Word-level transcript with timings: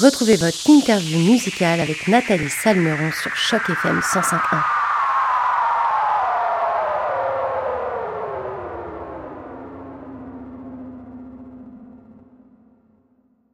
Retrouvez 0.00 0.36
votre 0.36 0.70
interview 0.70 1.18
musicale 1.18 1.78
avec 1.78 2.08
Nathalie 2.08 2.48
Salmeron 2.48 3.10
sur 3.12 3.36
Choc 3.36 3.68
FM 3.68 4.00
105.1. 4.00 4.62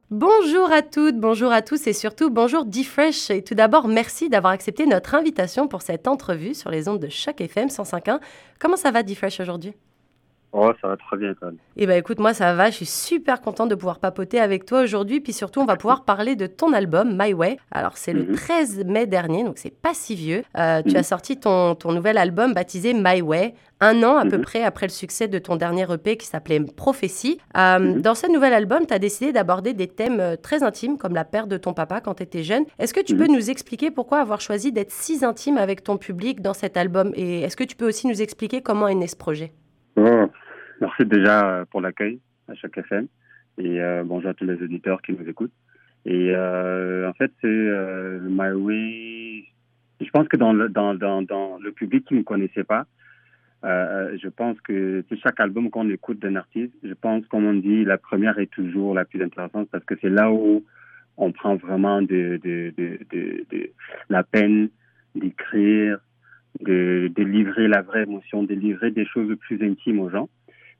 Bonjour 0.09 0.71
à 0.71 0.81
toutes, 0.83 1.19
bonjour 1.19 1.51
à 1.51 1.61
tous 1.61 1.85
et 1.85 1.91
surtout 1.91 2.29
bonjour 2.29 2.63
D-Fresh. 2.63 3.29
Et 3.29 3.43
tout 3.43 3.55
d'abord, 3.55 3.89
merci 3.89 4.29
d'avoir 4.29 4.53
accepté 4.53 4.85
notre 4.85 5.15
invitation 5.15 5.67
pour 5.67 5.81
cette 5.81 6.07
entrevue 6.07 6.53
sur 6.53 6.69
les 6.69 6.87
ondes 6.87 7.01
de 7.01 7.09
Choc 7.09 7.41
FM 7.41 7.67
105.1. 7.67 8.21
Comment 8.57 8.77
ça 8.77 8.91
va 8.91 9.03
D-Fresh 9.03 9.41
aujourd'hui? 9.41 9.73
Oh, 10.53 10.71
ça 10.81 10.87
va 10.87 10.97
très 10.97 11.17
bien, 11.17 11.33
toi. 11.33 11.49
Eh 11.75 11.85
ben 11.85 11.97
écoute, 11.97 12.19
moi 12.19 12.33
ça 12.33 12.53
va, 12.53 12.69
je 12.69 12.75
suis 12.75 12.85
super 12.85 13.41
contente 13.41 13.69
de 13.69 13.75
pouvoir 13.75 13.99
papoter 13.99 14.39
avec 14.39 14.65
toi 14.65 14.81
aujourd'hui, 14.81 15.19
puis 15.19 15.33
surtout 15.33 15.59
on 15.59 15.65
va 15.65 15.75
pouvoir 15.75 16.05
parler 16.05 16.35
de 16.35 16.47
ton 16.47 16.71
album 16.73 17.17
My 17.19 17.33
Way. 17.33 17.57
Alors 17.69 17.97
c'est 17.97 18.13
le 18.13 18.31
13 18.31 18.79
mhm. 18.79 18.91
mai 18.91 19.05
dernier, 19.05 19.43
donc 19.43 19.57
c'est 19.57 19.75
pas 19.75 19.93
si 19.93 20.15
vieux. 20.15 20.43
Euh, 20.57 20.81
tu 20.81 20.91
mhm. 20.91 20.95
as 20.97 21.03
sorti 21.03 21.37
ton, 21.37 21.75
ton 21.75 21.91
nouvel 21.91 22.17
album 22.17 22.53
baptisé 22.53 22.93
My 22.93 23.21
Way, 23.21 23.55
un 23.81 24.01
an 24.03 24.17
à 24.17 24.25
peu 24.25 24.37
mhm. 24.37 24.43
près 24.43 24.63
après 24.63 24.87
le 24.87 24.91
succès 24.91 25.27
de 25.27 25.37
ton 25.37 25.57
dernier 25.57 25.85
EP 25.91 26.15
qui 26.15 26.25
s'appelait 26.25 26.61
Prophétie. 26.61 27.39
Euh, 27.57 27.99
dans 27.99 28.15
ce 28.15 28.31
nouvel 28.31 28.53
album, 28.53 28.85
tu 28.87 28.93
as 28.93 28.99
décidé 28.99 29.33
d'aborder 29.33 29.73
des 29.73 29.87
thèmes 29.87 30.21
euh, 30.21 30.35
très 30.37 30.63
intimes 30.63 30.97
comme 30.97 31.13
la 31.13 31.25
perte 31.25 31.49
de 31.49 31.57
ton 31.57 31.73
papa 31.73 31.99
quand 31.99 32.15
tu 32.15 32.23
étais 32.23 32.43
jeune. 32.43 32.63
Est-ce 32.79 32.93
que 32.93 33.01
tu 33.01 33.17
peux 33.17 33.27
nous 33.27 33.49
expliquer 33.49 33.91
pourquoi 33.91 34.19
avoir 34.19 34.39
choisi 34.39 34.71
d'être 34.71 34.91
si 34.91 35.23
intime 35.25 35.57
avec 35.57 35.83
ton 35.83 35.97
public 35.97 36.41
dans 36.41 36.53
cet 36.53 36.77
album? 36.77 37.11
Et 37.15 37.41
est-ce 37.41 37.57
que 37.57 37.65
tu 37.65 37.75
peux 37.75 37.87
aussi 37.87 38.07
nous 38.07 38.21
expliquer 38.21 38.61
comment 38.61 38.87
est 38.87 38.95
né 38.95 39.07
ce 39.07 39.15
projet? 39.17 39.51
Oh, 39.97 40.31
Merci 40.79 41.05
déjà 41.05 41.49
euh, 41.49 41.65
pour 41.65 41.81
l'accueil 41.81 42.19
à 42.47 42.55
chaque 42.55 42.77
FM 42.77 43.07
et 43.57 43.81
euh, 43.81 44.03
bonjour 44.05 44.29
à 44.29 44.33
tous 44.33 44.45
les 44.45 44.61
auditeurs 44.61 45.01
qui 45.01 45.13
nous 45.13 45.27
écoutent. 45.27 45.53
Et 46.05 46.31
euh, 46.35 47.09
en 47.09 47.13
fait, 47.13 47.31
c'est 47.41 47.47
euh, 47.47 48.19
My 48.21 48.51
Way. 48.51 49.45
Je 49.99 50.09
pense 50.11 50.27
que 50.27 50.37
dans 50.37 50.53
le, 50.53 50.69
dans, 50.69 50.93
dans, 50.93 51.21
dans 51.23 51.57
le 51.57 51.71
public 51.71 52.05
qui 52.05 52.13
ne 52.13 52.19
me 52.19 52.23
connaissait 52.23 52.63
pas, 52.63 52.85
euh, 53.65 54.15
je 54.21 54.29
pense 54.29 54.61
que 54.61 55.03
chaque 55.23 55.39
album 55.39 55.71
qu'on 55.71 55.89
écoute 55.89 56.19
d'un 56.19 56.35
artiste, 56.35 56.73
je 56.83 56.93
pense, 56.93 57.25
comme 57.27 57.45
on 57.45 57.55
dit, 57.55 57.83
la 57.83 57.97
première 57.97 58.37
est 58.37 58.51
toujours 58.51 58.93
la 58.93 59.05
plus 59.05 59.21
intéressante 59.23 59.67
parce 59.71 59.83
que 59.83 59.95
c'est 59.99 60.09
là 60.09 60.31
où 60.31 60.63
on 61.17 61.31
prend 61.31 61.55
vraiment 61.55 62.01
de, 62.03 62.39
de, 62.43 62.71
de, 62.77 62.99
de 63.11 63.71
la 64.09 64.23
peine 64.23 64.69
d'écrire, 65.15 65.99
de, 66.61 67.11
de 67.15 67.23
livrer 67.23 67.67
la 67.67 67.81
vraie 67.81 68.03
émotion, 68.03 68.43
de 68.43 68.53
livrer 68.53 68.91
des 68.91 69.05
choses 69.05 69.35
plus 69.39 69.61
intimes 69.63 69.99
aux 69.99 70.09
gens. 70.09 70.29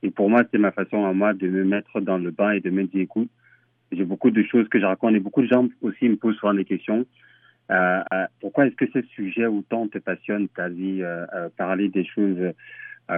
Et 0.04 0.12
pour 0.12 0.30
moi, 0.30 0.44
c'est 0.52 0.58
ma 0.58 0.72
façon 0.72 1.06
à 1.06 1.14
moi 1.14 1.34
de 1.34 1.48
me 1.48 1.64
mettre 1.64 2.00
dans 2.02 2.18
le 2.18 2.32
bain 2.32 2.52
et 2.52 2.60
de 2.60 2.70
me 2.70 2.84
dire, 2.84 3.02
écoute, 3.02 3.30
j'ai 3.92 4.04
beaucoup 4.04 4.32
de 4.32 4.44
choses 4.44 4.68
que 4.70 4.80
je 4.80 4.86
raconte 4.86 5.16
et 5.16 5.20
beaucoup 5.20 5.42
de 5.42 5.48
gens 5.48 5.68
aussi 5.82 6.10
me 6.10 6.18
posent 6.18 6.36
souvent 6.36 6.54
des 6.54 6.66
questions. 6.66 7.06
Euh, 7.70 8.00
euh, 8.14 8.26
pourquoi 8.40 8.68
est-ce 8.68 8.76
que 8.76 8.86
ce 8.94 9.02
sujet 9.08 9.46
autant 9.46 9.88
te 9.88 9.98
passionne, 9.98 10.48
ta 10.50 10.70
vie, 10.70 11.02
euh, 11.02 11.50
parler 11.58 11.90
des 11.90 12.06
choses 12.06 12.54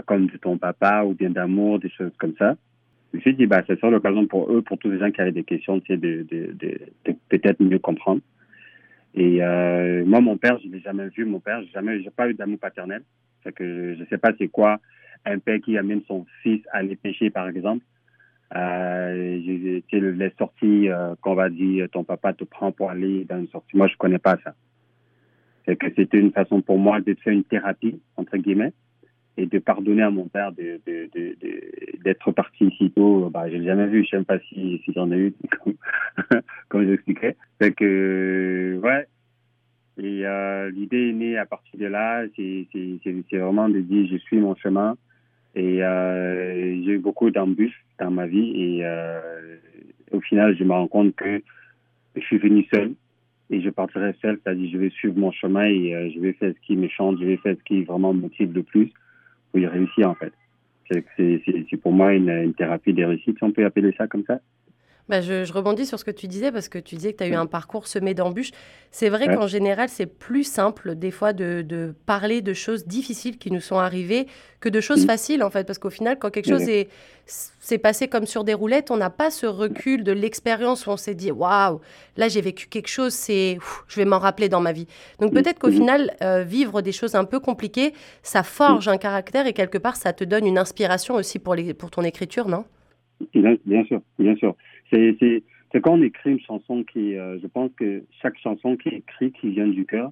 comme 0.06 0.28
de 0.28 0.38
ton 0.38 0.58
papa 0.58 1.04
ou 1.04 1.14
bien 1.14 1.32
d'amour, 1.32 1.80
des 1.80 1.90
choses 1.90 2.12
comme 2.20 2.36
ça 2.38 2.56
Je 3.12 3.18
me 3.18 3.22
suis 3.22 3.34
dit, 3.34 3.48
bah, 3.48 3.64
ça 3.68 3.90
l'occasion 3.90 4.28
pour 4.28 4.52
eux, 4.52 4.62
pour 4.62 4.78
tous 4.78 4.92
les 4.92 5.00
gens 5.00 5.10
qui 5.10 5.20
avaient 5.20 5.32
des 5.32 5.44
questions, 5.44 5.78
de 5.78 6.26
peut-être 7.30 7.62
mieux 7.62 7.80
comprendre. 7.80 8.22
Et 9.16 9.42
moi, 10.06 10.22
mon 10.22 10.38
père, 10.38 10.60
je 10.64 10.70
l'ai 10.70 10.80
jamais 10.80 11.10
vu, 11.10 11.26
mon 11.26 11.40
père, 11.40 11.62
j'ai 11.64 11.72
jamais, 11.72 12.02
j'ai 12.02 12.10
pas 12.10 12.30
eu 12.30 12.34
d'amour 12.34 12.60
paternel. 12.60 13.04
Fait 13.44 13.52
que 13.52 13.66
je, 13.96 14.00
je 14.00 14.10
sais 14.10 14.18
pas 14.18 14.32
c'est 14.38 14.50
quoi 14.50 14.80
un 15.26 15.40
père 15.40 15.60
qui 15.60 15.78
amène 15.78 16.02
son 16.08 16.26
fils 16.44 16.62
à 16.72 16.78
aller 16.78 16.96
pêcher, 16.96 17.30
par 17.30 17.48
exemple. 17.48 17.84
Euh, 18.56 19.38
les 19.92 20.34
sorties 20.38 20.90
euh, 20.90 21.14
qu'on 21.22 21.36
va 21.36 21.50
dire, 21.50 21.88
ton 21.92 22.04
papa 22.04 22.34
te 22.34 22.44
prend 22.44 22.72
pour 22.72 22.90
aller 22.90 23.26
dans 23.26 23.40
une 23.40 23.48
sortie. 23.50 23.78
Moi, 23.78 23.88
je 23.88 23.96
connais 23.98 24.18
pas 24.18 24.38
ça. 24.44 24.56
C'est 25.66 25.76
que 25.76 25.88
c'était 25.96 26.18
une 26.18 26.32
façon 26.32 26.62
pour 26.62 26.80
moi 26.80 27.00
de 27.00 27.14
faire 27.16 27.34
une 27.34 27.44
thérapie, 27.44 28.02
entre 28.16 28.38
guillemets, 28.38 28.74
et 29.40 29.46
de 29.46 29.60
pardonner 29.60 30.04
à 30.04 30.10
mon 30.10 30.28
père 30.28 30.52
d'être 30.52 30.86
de, 30.86 31.10
de, 32.04 32.32
parti 32.32 32.66
ici 32.66 32.92
tôt. 32.92 33.30
Bah, 33.30 33.50
je 33.50 33.56
l'ai 33.56 33.66
jamais 33.66 33.88
vu, 33.88 34.04
je 34.04 34.10
sais 34.10 34.18
même 34.18 34.26
pas 34.26 34.40
si, 34.40 34.82
si 34.84 34.94
j'en 34.94 35.10
ai 35.12 35.18
eu, 35.18 35.34
comme, 35.64 36.42
comme 36.68 36.88
j'expliquais. 36.88 37.38
C'est 37.60 37.74
que, 37.74 38.80
ouais, 38.84 39.08
et 39.98 40.26
euh, 40.26 40.70
l'idée 40.72 41.10
est 41.10 41.14
née 41.14 41.38
à 41.38 41.46
partir 41.46 41.80
de 41.80 41.86
là. 41.86 42.26
C'est 42.36 43.38
vraiment 43.38 43.70
de 43.70 43.80
dire 43.80 44.08
je 44.12 44.18
suis 44.18 44.38
mon 44.38 44.56
chemin. 44.56 44.96
Et 45.56 45.84
euh, 45.84 46.84
j'ai 46.84 46.92
eu 46.94 47.00
beaucoup 47.00 47.32
d'embûches 47.32 47.84
dans 48.00 48.12
ma 48.12 48.28
vie 48.28 48.52
et 48.56 48.86
euh, 48.86 49.58
au 50.12 50.22
final, 50.22 50.56
je 50.58 50.64
me 50.64 50.72
rends 50.72 50.88
compte 50.88 51.16
que 51.16 51.42
je 52.16 52.22
suis 52.22 52.38
venu 52.38 52.66
seul 52.72 52.94
et 53.50 53.60
je 53.62 53.70
partirai 53.72 54.14
seul, 54.22 54.40
c'est-à-dire 54.44 54.70
je 54.72 54.78
vais 54.78 54.90
suivre 54.92 55.18
mon 55.18 55.32
chemin 55.32 55.66
et 55.66 56.12
je 56.14 56.20
vais 56.20 56.34
faire 56.34 56.54
ce 56.54 56.68
qui 56.68 56.78
me 56.78 56.88
chante, 56.88 57.20
je 57.20 57.26
vais 57.26 57.38
faire 57.38 57.56
ce 57.58 57.64
qui 57.64 57.84
vraiment 57.84 58.14
me 58.14 58.22
motive 58.22 58.54
le 58.54 58.62
plus 58.62 58.94
pour 59.52 59.60
y 59.60 59.68
réussir 59.68 60.10
en 60.10 60.16
fait. 60.16 60.34
C'est 60.90 61.78
pour 61.82 61.92
moi 61.92 62.14
une, 62.14 62.54
thérapie 62.56 62.94
des 62.94 63.06
réussites, 63.06 63.38
si 63.38 63.44
on 63.44 63.52
peut 63.52 63.66
appeler 63.66 63.94
ça 63.98 64.08
comme 64.08 64.24
ça. 64.26 64.40
Bah, 65.10 65.22
je, 65.22 65.52
rebondis 65.52 65.88
sur 65.88 65.98
ce 65.98 66.06
que 66.06 66.12
tu 66.12 66.28
disais 66.28 66.52
parce 66.52 66.70
que 66.70 66.78
tu 66.78 66.94
disais 66.94 67.14
que 67.14 67.18
tu 67.18 67.24
as 67.24 67.28
eu 67.28 67.34
un 67.34 67.48
parcours 67.48 67.88
semé 67.88 68.14
d'embûches. 68.14 68.52
C'est 68.92 69.10
vrai 69.10 69.26
qu'en 69.36 69.48
général, 69.48 69.90
c'est 69.90 70.06
plus 70.06 70.44
simple 70.44 70.94
des 70.94 71.10
fois 71.10 71.34
de, 71.34 71.96
parler 72.06 72.44
de 72.44 72.54
choses 72.54 72.86
difficiles 72.86 73.40
qui 73.40 73.52
nous 73.52 73.60
sont 73.60 73.80
arrivées 73.80 74.28
que 74.60 74.70
de 74.70 74.80
choses 74.80 75.06
faciles 75.08 75.42
en 75.42 75.50
fait. 75.50 75.66
Parce 75.66 75.80
qu'au 75.80 75.90
final, 75.90 76.20
quand 76.20 76.30
quelque 76.30 76.50
chose 76.50 76.70
est, 76.70 76.90
s'est 77.26 77.80
passé 77.80 78.08
comme 78.08 78.28
sur 78.28 78.44
des 78.44 78.54
roulettes, 78.54 78.92
on 78.92 78.98
n'a 78.98 79.10
pas 79.10 79.32
ce 79.32 79.48
recul 79.48 80.04
de 80.04 80.12
l'expérience 80.12 80.86
où 80.86 80.92
on 80.92 80.98
s'est 80.98 81.16
dit 81.16 81.32
waouh, 81.32 81.82
là 82.16 82.28
j'ai 82.28 82.42
vécu 82.42 82.68
quelque 82.68 82.88
chose, 82.88 83.14
c'est, 83.14 83.58
je 83.88 83.96
vais 83.96 84.06
m'en 84.06 84.20
rappeler 84.20 84.48
dans 84.48 84.62
ma 84.62 84.74
vie. 84.74 84.86
Donc 85.20 85.34
peut-être 85.34 85.58
qu'au 85.58 85.72
final, 85.72 86.16
euh, 86.22 86.44
vivre 86.44 86.84
des 86.84 86.92
choses 86.92 87.16
un 87.16 87.26
peu 87.26 87.40
compliquées, 87.40 87.94
ça 88.22 88.44
forge 88.44 88.88
un 88.88 88.98
caractère 88.98 89.48
et 89.48 89.54
quelque 89.54 89.80
part, 89.80 89.96
ça 89.96 90.14
te 90.14 90.24
donne 90.24 90.46
une 90.46 90.60
inspiration 90.60 91.16
aussi 91.16 91.40
pour, 91.40 91.56
les, 91.56 91.74
pour 91.74 91.90
ton 91.90 92.04
écriture, 92.04 92.48
non? 92.48 92.66
Bien 93.34 93.84
sûr, 93.86 94.02
bien 94.18 94.36
sûr. 94.36 94.56
C'est 94.92 95.44
quand 95.82 95.94
on 95.94 96.02
écrit 96.02 96.32
une 96.32 96.40
chanson 96.40 96.84
qui, 96.84 97.16
euh, 97.16 97.40
je 97.42 97.48
pense 97.48 97.72
que 97.78 98.04
chaque 98.22 98.38
chanson 98.40 98.76
qui 98.76 98.90
est 98.90 98.98
écrite, 98.98 99.36
qui 99.40 99.50
vient 99.52 99.68
du 99.68 99.86
cœur, 99.86 100.12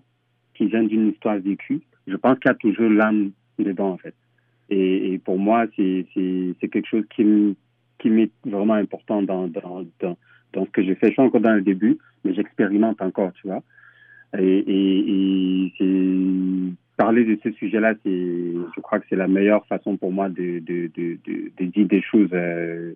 qui 0.53 0.67
vient 0.67 0.83
d'une 0.83 1.09
histoire 1.09 1.39
vécue, 1.39 1.81
je 2.05 2.15
pense 2.15 2.37
qu'il 2.39 2.49
y 2.49 2.51
a 2.51 2.55
toujours 2.55 2.89
l'âme 2.89 3.31
dedans, 3.57 3.91
en 3.91 3.97
fait. 3.97 4.13
Et, 4.69 5.13
et 5.13 5.17
pour 5.17 5.39
moi, 5.39 5.65
c'est 5.75 6.05
quelque 6.15 6.87
chose 6.87 7.05
qui 7.09 7.23
m'est 8.09 8.31
vraiment 8.45 8.75
important 8.75 9.21
dans, 9.21 9.47
dans, 9.47 9.85
dans, 9.99 10.17
dans, 10.53 10.65
ce 10.65 10.71
que 10.71 10.83
je 10.83 10.93
fais. 10.93 11.07
Je 11.07 11.13
suis 11.13 11.21
encore 11.21 11.41
dans 11.41 11.53
le 11.53 11.61
début, 11.61 11.97
mais 12.23 12.33
j'expérimente 12.33 13.01
encore, 13.01 13.31
tu 13.33 13.47
vois. 13.47 13.63
Et, 14.37 14.63
et, 14.67 15.73
parler 16.97 17.23
de 17.23 17.39
ce 17.43 17.51
sujet-là, 17.51 17.93
je 18.03 18.81
crois 18.81 18.99
que 18.99 19.05
c'est 19.09 19.15
la 19.15 19.27
meilleure 19.27 19.65
façon 19.67 19.97
pour 19.97 20.11
moi 20.11 20.29
de, 20.29 20.59
de, 20.59 20.89
de, 20.95 21.17
de, 21.25 21.65
dire 21.65 21.87
des 21.87 22.01
choses, 22.01 22.29
euh, 22.33 22.93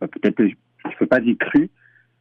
peut-être 0.00 0.40
ne 0.40 0.48
peux 1.02 1.08
pas 1.08 1.20
dire 1.20 1.36
cru, 1.38 1.70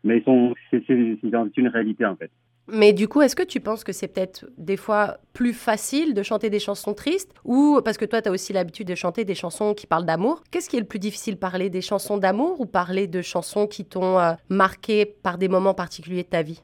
mais 0.03 0.23
c'est 0.25 1.57
une 1.57 1.67
réalité 1.67 2.05
en 2.05 2.15
fait. 2.15 2.31
Mais 2.67 2.93
du 2.93 3.07
coup, 3.07 3.21
est-ce 3.21 3.35
que 3.35 3.43
tu 3.43 3.59
penses 3.59 3.83
que 3.83 3.91
c'est 3.91 4.07
peut-être 4.07 4.45
des 4.57 4.77
fois 4.77 5.17
plus 5.33 5.53
facile 5.53 6.13
de 6.13 6.23
chanter 6.23 6.49
des 6.49 6.59
chansons 6.59 6.93
tristes 6.93 7.33
ou 7.43 7.81
parce 7.83 7.97
que 7.97 8.05
toi, 8.05 8.21
tu 8.21 8.29
as 8.29 8.31
aussi 8.31 8.53
l'habitude 8.53 8.87
de 8.87 8.95
chanter 8.95 9.25
des 9.25 9.35
chansons 9.35 9.73
qui 9.73 9.87
parlent 9.87 10.05
d'amour 10.05 10.43
Qu'est-ce 10.51 10.69
qui 10.69 10.77
est 10.77 10.79
le 10.79 10.85
plus 10.85 10.99
difficile, 10.99 11.37
parler 11.37 11.69
des 11.69 11.81
chansons 11.81 12.17
d'amour 12.17 12.61
ou 12.61 12.65
parler 12.65 13.07
de 13.07 13.21
chansons 13.21 13.67
qui 13.67 13.83
t'ont 13.83 14.19
euh, 14.19 14.33
marqué 14.49 15.05
par 15.05 15.37
des 15.37 15.49
moments 15.49 15.73
particuliers 15.73 16.23
de 16.23 16.29
ta 16.29 16.43
vie? 16.43 16.61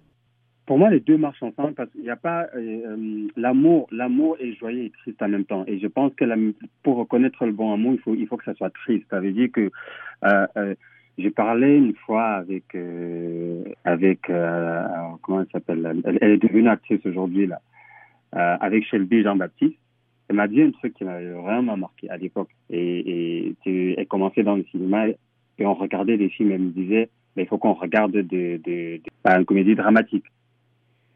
Pour 0.66 0.78
moi, 0.78 0.90
les 0.90 1.00
deux 1.00 1.18
marchent 1.18 1.44
ensemble 1.44 1.74
parce 1.74 1.90
qu'il 1.92 2.02
n'y 2.02 2.10
a 2.10 2.16
pas 2.16 2.48
euh, 2.56 2.60
euh, 2.60 3.28
l'amour. 3.36 3.88
L'amour 3.92 4.38
est 4.40 4.54
joyeux 4.54 4.84
et 4.84 4.92
triste 5.02 5.22
en 5.22 5.30
même 5.30 5.46
temps. 5.46 5.64
Et 5.68 5.80
je 5.80 5.88
pense 5.88 6.14
que 6.16 6.26
pour 6.84 6.98
reconnaître 6.98 7.46
le 7.46 7.54
bon 7.54 7.74
amour, 7.74 7.94
il 7.94 8.00
faut, 8.00 8.16
il 8.16 8.28
faut 8.28 8.38
que 8.38 8.46
ça 8.46 8.54
soit 8.54 8.70
triste. 8.70 9.06
Ça 9.10 9.20
veut 9.20 9.32
dire 9.32 9.50
que 9.52 9.72
j'ai 11.18 11.32
parlé 11.32 11.76
une 11.76 11.96
fois 11.96 12.26
avec 12.26 12.76
euh, 12.76 13.64
avec 13.84 14.30
euh, 14.30 14.84
comment 15.22 15.42
elle 15.42 15.48
s'appelle 15.52 16.02
elle, 16.06 16.32
est 16.32 16.38
devenue 16.38 16.70
actrice 16.70 17.04
aujourd'hui 17.06 17.48
là 17.48 17.60
euh, 18.36 18.58
avec 18.60 18.86
Shelby 18.86 19.24
Jean-Baptiste. 19.24 19.78
Elle 20.30 20.36
m'a 20.36 20.48
dit 20.48 20.62
un 20.62 20.72
truc 20.72 20.94
qui 20.94 21.06
m'avait 21.06 21.32
vraiment 21.32 21.78
marqué 21.78 22.10
à 22.10 22.18
l'époque 22.18 22.50
et, 22.70 23.56
et 23.66 23.96
elle 23.98 24.08
commençait 24.08 24.44
dans 24.44 24.58
le 24.58 24.66
cinéma 24.66 25.08
et 25.08 25.66
on 25.66 25.74
regardait 25.74 26.18
des 26.18 26.30
films. 26.30 26.52
Elle 26.52 26.62
me 26.62 26.72
disait 26.72 27.10
mais 27.36 27.44
il 27.44 27.48
faut 27.48 27.58
qu'on 27.58 27.74
regarde 27.74 28.12
de, 28.12 28.22
de, 28.22 28.60
de, 28.64 29.02
une 29.26 29.46
comédie 29.46 29.76
dramatique. 29.76 30.26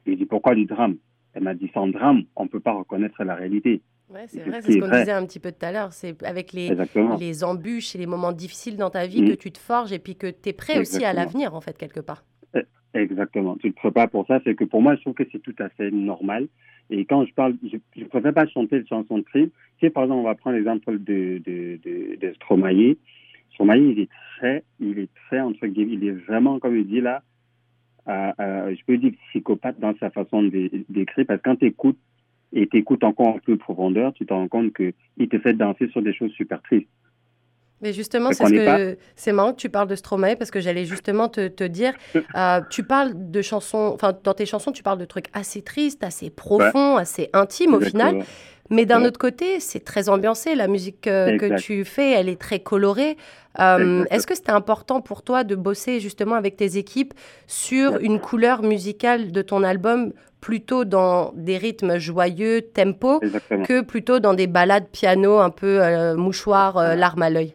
Je 0.06 0.12
lui 0.12 0.18
dit 0.18 0.26
pourquoi 0.26 0.56
du 0.56 0.66
drame? 0.66 0.96
Elle 1.34 1.44
m'a 1.44 1.54
dit 1.54 1.70
sans 1.74 1.88
drame 1.88 2.24
on 2.36 2.48
peut 2.48 2.60
pas 2.60 2.74
reconnaître 2.74 3.24
la 3.24 3.36
réalité. 3.36 3.82
Ouais, 4.14 4.26
c'est 4.28 4.42
vrai, 4.42 4.62
c'est 4.62 4.74
ce 4.74 4.78
qu'on 4.80 4.90
disait 4.90 5.12
un 5.12 5.26
petit 5.26 5.40
peu 5.40 5.52
tout 5.52 5.66
à 5.66 5.72
l'heure. 5.72 5.94
C'est 5.94 6.22
avec 6.24 6.52
les, 6.54 6.76
les 7.20 7.44
embûches 7.44 7.96
et 7.96 7.98
les 7.98 8.06
moments 8.06 8.34
difficiles 8.34 8.76
dans 8.78 8.90
ta 8.90 9.08
vie 9.08 9.22
mm. 9.22 9.30
que 9.30 9.34
tu 9.36 9.52
te 9.52 9.58
forges 9.58 9.94
et 9.94 10.00
puis 10.00 10.16
que 10.16 10.28
tu 10.28 10.50
es 10.50 10.54
prêt 10.54 10.80
aussi 10.80 11.04
à 11.06 11.14
l'avenir, 11.14 11.56
en 11.56 11.62
fait, 11.62 11.78
quelque 11.78 12.02
part. 12.02 12.24
Eh, 12.54 12.66
exactement. 12.94 13.56
Tu 13.58 13.72
te 13.72 13.78
prépares 13.78 14.10
pour 14.10 14.28
ça. 14.28 14.40
C'est 14.44 14.56
que 14.56 14.66
pour 14.66 14.82
moi, 14.82 14.96
je 14.96 15.02
trouve 15.02 15.14
que 15.14 15.24
c'est 15.32 15.40
tout 15.40 15.56
à 15.60 15.70
fait 15.70 15.92
normal. 15.92 16.48
Et 16.90 17.06
quand 17.06 17.26
je 17.26 17.34
parle, 17.34 17.56
je 17.64 17.78
ne 18.02 18.06
préfère 18.08 18.34
pas 18.34 18.48
chanter 18.48 18.82
des 18.82 18.88
chansons 18.88 19.20
de 19.20 19.24
crime. 19.24 19.50
Tu 19.78 19.86
sais, 19.86 19.90
par 19.90 20.04
exemple, 20.04 20.20
on 20.20 20.24
va 20.24 20.36
prendre 20.36 20.58
l'exemple 20.58 21.00
de, 21.00 21.42
de, 21.46 21.80
de, 21.84 22.18
de 22.20 22.34
Stromae. 22.34 22.98
Stromae, 23.54 23.78
il 23.78 24.00
est 24.00 24.10
très, 24.38 24.64
il 24.82 25.00
est 25.00 25.10
très, 25.28 25.40
entre 25.40 25.66
guillemets, 25.68 25.94
il 25.94 26.04
est 26.06 26.12
vraiment, 26.12 26.60
comme 26.60 26.76
il 26.76 26.86
dit 26.86 27.00
là, 27.00 27.22
je 28.08 28.86
peux 28.86 28.98
dire 28.98 29.14
psychopathe 29.30 29.80
dans 29.80 29.96
sa 30.00 30.10
façon 30.10 30.44
d'écrire 30.44 31.26
parce 31.26 31.40
que 31.40 31.50
quand 31.50 31.56
tu 31.58 31.68
écoutes 31.68 31.98
et 32.54 32.68
tu 32.68 32.78
écoutes 32.78 33.04
encore 33.04 33.28
en 33.28 33.40
plus 33.40 33.58
profondeur, 33.58 34.14
tu 34.14 34.26
te 34.26 34.34
rends 34.34 34.48
compte 34.48 34.74
qu'il 34.74 35.30
te 35.30 35.40
fait 35.40 35.54
danser 35.54 35.88
sur 35.90 36.02
des 36.02 36.14
choses 36.14 36.32
super 36.32 36.62
tristes. 36.62 36.88
Mais 37.82 37.94
justement, 37.94 38.32
c'est 38.32 38.46
que 38.46 38.98
c'est 39.16 39.32
marrant 39.32 39.54
que 39.54 39.60
tu 39.60 39.70
parles 39.70 39.88
de 39.88 39.96
Stromae 39.96 40.36
parce 40.36 40.52
que 40.52 40.60
j'allais 40.60 40.86
justement 40.86 41.30
te, 41.30 41.48
te 41.48 41.64
dire, 41.64 41.94
euh, 42.36 42.62
tu 42.70 42.84
parles 42.84 43.14
de 43.16 43.42
chansons, 43.42 43.92
enfin 43.94 44.16
dans 44.24 44.34
tes 44.34 44.46
chansons, 44.46 44.72
tu 44.72 44.84
parles 44.84 45.00
de 45.00 45.06
trucs 45.06 45.28
assez 45.34 45.64
tristes, 45.64 46.04
assez 46.04 46.30
profonds, 46.30 46.98
assez 46.98 47.30
intimes 47.34 47.74
au 47.74 47.82
final. 47.82 48.24
Mais 48.72 48.86
d'un 48.86 49.04
autre 49.04 49.20
côté, 49.20 49.60
c'est 49.60 49.84
très 49.84 50.08
ambiancé. 50.08 50.56
La 50.56 50.68
musique 50.68 51.02
que 51.02 51.58
tu 51.58 51.84
fais, 51.84 52.12
elle 52.12 52.30
est 52.30 52.40
très 52.40 52.60
colorée. 52.60 53.18
Euh, 53.60 54.06
est-ce 54.10 54.26
que 54.26 54.34
c'était 54.34 54.52
important 54.52 55.02
pour 55.02 55.24
toi 55.24 55.44
de 55.44 55.56
bosser 55.56 56.00
justement 56.00 56.36
avec 56.36 56.56
tes 56.56 56.78
équipes 56.78 57.14
sur 57.48 57.98
une 58.00 58.20
couleur 58.20 58.64
musicale 58.64 59.34
de 59.34 59.42
ton 59.42 59.64
album 59.64 60.14
plutôt 60.40 60.86
dans 60.86 61.34
des 61.36 61.58
rythmes 61.58 61.98
joyeux, 61.98 62.62
tempo, 62.62 63.20
que 63.20 63.82
plutôt 63.82 64.20
dans 64.20 64.34
des 64.34 64.48
balades 64.48 64.88
piano 64.88 65.40
un 65.40 65.50
peu 65.50 65.84
euh, 65.84 66.16
mouchoir, 66.16 66.96
larmes 66.96 67.22
à 67.22 67.30
l'œil? 67.30 67.54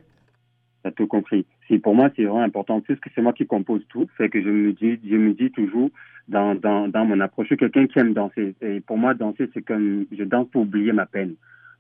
As 0.85 0.93
tout 0.93 1.07
compris. 1.07 1.47
C'est 1.67 1.79
pour 1.79 1.95
moi, 1.95 2.11
c'est 2.15 2.25
vraiment 2.25 2.43
important. 2.45 2.81
Plus 2.81 2.97
que 2.97 3.09
c'est 3.15 3.23
moi 3.23 3.33
qui 3.33 3.47
compose 3.47 3.83
tout, 3.89 4.07
fait 4.19 4.29
que 4.29 4.41
je 4.41 4.49
me 4.49 4.73
dis, 4.73 5.01
je 5.03 5.17
me 5.17 5.33
dis 5.33 5.51
toujours 5.51 5.91
dans, 6.29 6.55
dans, 6.55 6.89
dans 6.89 7.05
mon 7.05 7.21
approche, 7.21 7.47
je 7.47 7.55
suis 7.55 7.57
quelqu'un 7.57 7.87
qui 7.87 7.99
aime 7.99 8.15
danser. 8.15 8.55
Et 8.61 8.81
pour 8.81 8.99
moi, 8.99 9.15
danser, 9.15 9.49
c'est 9.55 9.63
comme 9.63 10.07
je 10.11 10.25
danse 10.25 10.49
pour 10.51 10.63
oublier 10.63 10.93
ma 10.93 11.07
peine. 11.07 11.35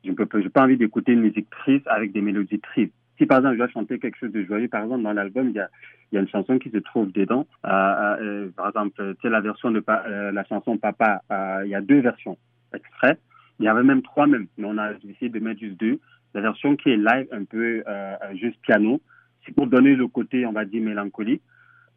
Je 0.04 0.10
n'ai 0.10 0.48
pas 0.50 0.62
envie 0.62 0.76
d'écouter 0.76 1.12
une 1.12 1.22
musique 1.22 1.50
triste 1.50 1.86
avec 1.88 2.12
des 2.12 2.20
mélodies 2.20 2.60
tristes. 2.60 2.92
Si 3.18 3.26
par 3.26 3.38
exemple 3.38 3.54
je 3.54 3.58
dois 3.58 3.68
chanter 3.68 3.98
quelque 3.98 4.18
chose 4.18 4.30
de 4.30 4.44
joyeux, 4.44 4.68
par 4.68 4.84
exemple 4.84 5.02
dans 5.02 5.12
l'album, 5.12 5.48
il 5.48 5.56
y 5.56 5.60
a, 5.60 5.68
y 6.12 6.18
a 6.18 6.20
une 6.20 6.28
chanson 6.28 6.58
qui 6.58 6.70
se 6.70 6.76
trouve 6.78 7.10
dedans. 7.12 7.46
Euh, 7.64 7.70
euh, 7.70 8.16
euh 8.20 8.48
par 8.54 8.68
exemple, 8.68 9.14
sais 9.22 9.30
la 9.30 9.40
version 9.40 9.70
de 9.70 9.82
euh, 9.88 10.32
la 10.32 10.44
chanson 10.44 10.76
Papa, 10.76 11.22
euh, 11.30 11.62
il 11.64 11.70
y 11.70 11.74
a 11.74 11.80
deux 11.80 12.00
versions 12.00 12.36
exprès. 12.74 13.18
Il 13.58 13.64
y 13.64 13.68
avait 13.68 13.82
même 13.82 14.02
trois 14.02 14.26
même, 14.26 14.46
mais 14.58 14.66
on 14.68 14.76
a 14.76 14.92
décidé 14.94 15.30
de 15.30 15.44
mettre 15.44 15.60
juste 15.60 15.80
deux. 15.80 15.98
La 16.34 16.42
version 16.42 16.76
qui 16.76 16.90
est 16.90 16.98
live, 16.98 17.26
un 17.32 17.44
peu 17.44 17.82
euh, 17.88 18.16
juste 18.34 18.60
piano, 18.60 19.00
c'est 19.44 19.54
pour 19.54 19.66
donner 19.66 19.94
le 19.94 20.06
côté, 20.08 20.44
on 20.44 20.52
va 20.52 20.66
dire, 20.66 20.82
mélancolique. 20.82 21.42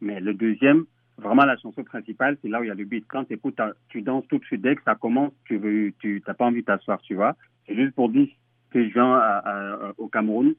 Mais 0.00 0.20
le 0.20 0.32
deuxième, 0.32 0.86
vraiment 1.20 1.44
la 1.44 1.56
chanson 1.56 1.84
principale, 1.84 2.36
c'est 2.42 2.48
là 2.48 2.60
où 2.60 2.64
il 2.64 2.68
y 2.68 2.70
a 2.70 2.74
le 2.74 2.84
beat. 2.84 3.04
Quand 3.06 3.24
tu 3.24 3.34
écoutes, 3.34 3.60
tu 3.88 4.02
danses 4.02 4.26
tout 4.28 4.38
de 4.38 4.44
suite. 4.44 4.62
Dès 4.62 4.74
que 4.74 4.82
ça 4.82 4.94
commence, 4.94 5.32
tu 5.44 5.58
veux, 5.58 5.92
tu 6.00 6.22
n'as 6.26 6.34
pas 6.34 6.46
envie 6.46 6.60
de 6.62 6.66
t'asseoir, 6.66 7.00
tu 7.02 7.14
vois. 7.14 7.36
C'est 7.66 7.74
juste 7.74 7.94
pour 7.94 8.08
dire 8.08 8.28
que 8.70 8.82
je 8.88 8.92
viens 8.92 9.92
au 9.98 10.08
Cameroun. 10.08 10.54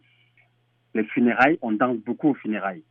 Les 0.93 1.03
funérailles, 1.05 1.57
on 1.61 1.71
danse 1.71 1.97
beaucoup 1.99 2.29
aux 2.29 2.33
funérailles. 2.33 2.83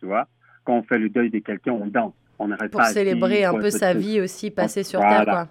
Tu 0.00 0.06
vois? 0.06 0.28
Quand 0.64 0.78
on 0.78 0.82
fait 0.82 0.98
le 0.98 1.08
deuil 1.08 1.30
de 1.30 1.38
quelqu'un, 1.40 1.72
on 1.72 1.86
danse. 1.86 2.14
On 2.38 2.48
n'arrête 2.48 2.70
pas. 2.70 2.78
Pour 2.78 2.86
célébrer 2.86 3.44
un 3.44 3.54
peu 3.54 3.70
sa 3.70 3.94
vie 3.94 4.20
aussi 4.20 4.50
passée 4.50 4.84
sur 4.84 5.00
Terre, 5.00 5.24
quoi. 5.24 5.48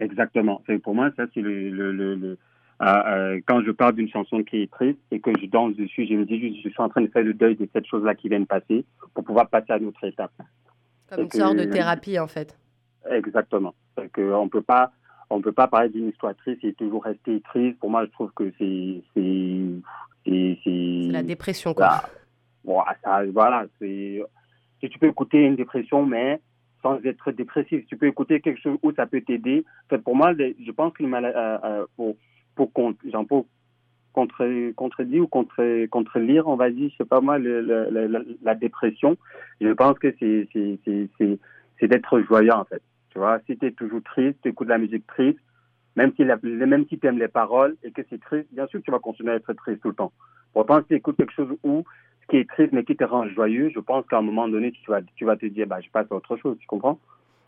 Exactement. 0.00 0.62
Pour 0.82 0.94
moi, 0.94 1.10
ça, 1.16 1.26
c'est 1.34 1.40
le, 1.40 1.70
le, 1.70 1.92
le 1.92 2.38
euh, 2.80 3.40
quand 3.46 3.62
je 3.62 3.70
parle 3.72 3.94
d'une 3.94 4.08
chanson 4.08 4.42
qui 4.42 4.62
est 4.62 4.70
triste 4.70 4.98
et 5.10 5.20
que 5.20 5.30
je 5.38 5.46
danse 5.46 5.76
dessus, 5.76 6.06
je 6.08 6.14
me 6.14 6.24
dis 6.24 6.40
juste, 6.40 6.62
je 6.64 6.70
suis 6.70 6.82
en 6.82 6.88
train 6.88 7.02
de 7.02 7.08
faire 7.08 7.22
le 7.22 7.34
deuil 7.34 7.56
de 7.56 7.68
cette 7.72 7.86
chose-là 7.86 8.14
qui 8.14 8.28
vient 8.28 8.40
de 8.40 8.46
passer 8.46 8.86
pour 9.12 9.22
pouvoir 9.22 9.48
passer 9.48 9.72
à 9.72 9.76
une 9.76 9.88
autre 9.88 10.02
étape. 10.04 10.32
Comme 11.10 11.24
une 11.24 11.30
sorte 11.30 11.56
de 11.56 11.64
thérapie, 11.64 12.18
en 12.18 12.26
fait. 12.26 12.56
Exactement. 13.10 13.74
on 14.16 14.48
peut 14.48 14.62
pas, 14.62 14.92
on 15.28 15.42
peut 15.42 15.52
pas 15.52 15.68
parler 15.68 15.90
d'une 15.90 16.08
histoire 16.08 16.34
triste 16.36 16.64
et 16.64 16.72
toujours 16.72 17.04
rester 17.04 17.40
triste. 17.42 17.78
Pour 17.80 17.90
moi, 17.90 18.06
je 18.06 18.10
trouve 18.12 18.30
que 18.32 18.50
c'est, 18.58 19.02
c'est, 19.14 21.10
la 21.12 21.22
dépression, 21.22 21.74
quoi. 21.74 22.02
bon, 22.64 22.80
ça, 23.02 23.24
voilà, 23.26 23.66
c'est, 23.78 24.22
si 24.80 24.88
tu 24.88 24.98
peux 24.98 25.08
écouter 25.08 25.38
une 25.38 25.56
dépression, 25.56 26.06
mais 26.06 26.40
sans 26.82 26.98
être 27.04 27.32
dépressif, 27.32 27.84
tu 27.86 27.96
peux 27.96 28.06
écouter 28.06 28.40
quelque 28.40 28.60
chose 28.60 28.78
où 28.82 28.92
ça 28.92 29.06
peut 29.06 29.20
t'aider. 29.20 29.64
En 29.86 29.88
fait, 29.90 29.98
pour 29.98 30.16
moi, 30.16 30.32
je 30.34 30.70
pense 30.72 30.92
que 30.94 31.04
euh, 31.04 31.86
pour 31.96 32.16
pour 32.60 32.74
contre, 32.74 32.98
pour 33.26 33.46
contre, 34.12 34.72
contredire 34.72 35.22
ou 35.22 35.26
contre, 35.26 35.86
contre-lire, 35.86 36.46
on 36.46 36.56
va 36.56 36.70
dire, 36.70 36.90
je 36.90 36.96
sais 36.96 37.06
pas 37.06 37.22
moi, 37.22 37.38
la, 37.38 38.54
dépression. 38.54 39.16
Je 39.62 39.72
pense 39.72 39.98
que 39.98 40.14
c'est 40.20 41.88
d'être 41.88 42.20
joyeux, 42.20 42.52
en 42.52 42.64
fait. 42.64 42.82
Tu 43.10 43.18
vois, 43.18 43.40
si 43.46 43.56
tu 43.56 43.66
es 43.66 43.70
toujours 43.70 44.02
triste, 44.02 44.38
tu 44.42 44.50
écoutes 44.50 44.66
de 44.66 44.72
la 44.72 44.78
musique 44.78 45.06
triste, 45.06 45.38
même 45.96 46.12
si, 46.16 46.24
même 46.24 46.86
si 46.88 46.98
tu 46.98 47.06
aimes 47.06 47.18
les 47.18 47.28
paroles 47.28 47.76
et 47.82 47.92
que 47.92 48.02
c'est 48.10 48.20
triste, 48.20 48.46
bien 48.52 48.66
sûr 48.66 48.80
que 48.80 48.84
tu 48.84 48.90
vas 48.90 48.98
continuer 48.98 49.32
à 49.32 49.36
être 49.36 49.52
triste 49.54 49.80
tout 49.80 49.88
le 49.88 49.94
temps. 49.94 50.12
Pourtant, 50.52 50.80
si 50.82 50.88
tu 50.88 50.94
écoutes 50.96 51.16
quelque 51.16 51.32
chose 51.32 51.56
où 51.64 51.84
qui 52.28 52.36
est 52.36 52.48
triste 52.48 52.72
mais 52.72 52.84
qui 52.84 52.94
te 52.94 53.04
rend 53.04 53.26
joyeux, 53.28 53.70
je 53.74 53.80
pense 53.80 54.06
qu'à 54.06 54.18
un 54.18 54.22
moment 54.22 54.48
donné, 54.48 54.70
tu 54.70 54.90
vas, 54.90 55.00
tu 55.16 55.24
vas 55.24 55.36
te 55.36 55.46
dire, 55.46 55.66
bah, 55.66 55.80
je 55.80 55.88
passe 55.88 56.06
à 56.10 56.14
autre 56.14 56.36
chose, 56.36 56.58
tu 56.58 56.66
comprends? 56.66 57.00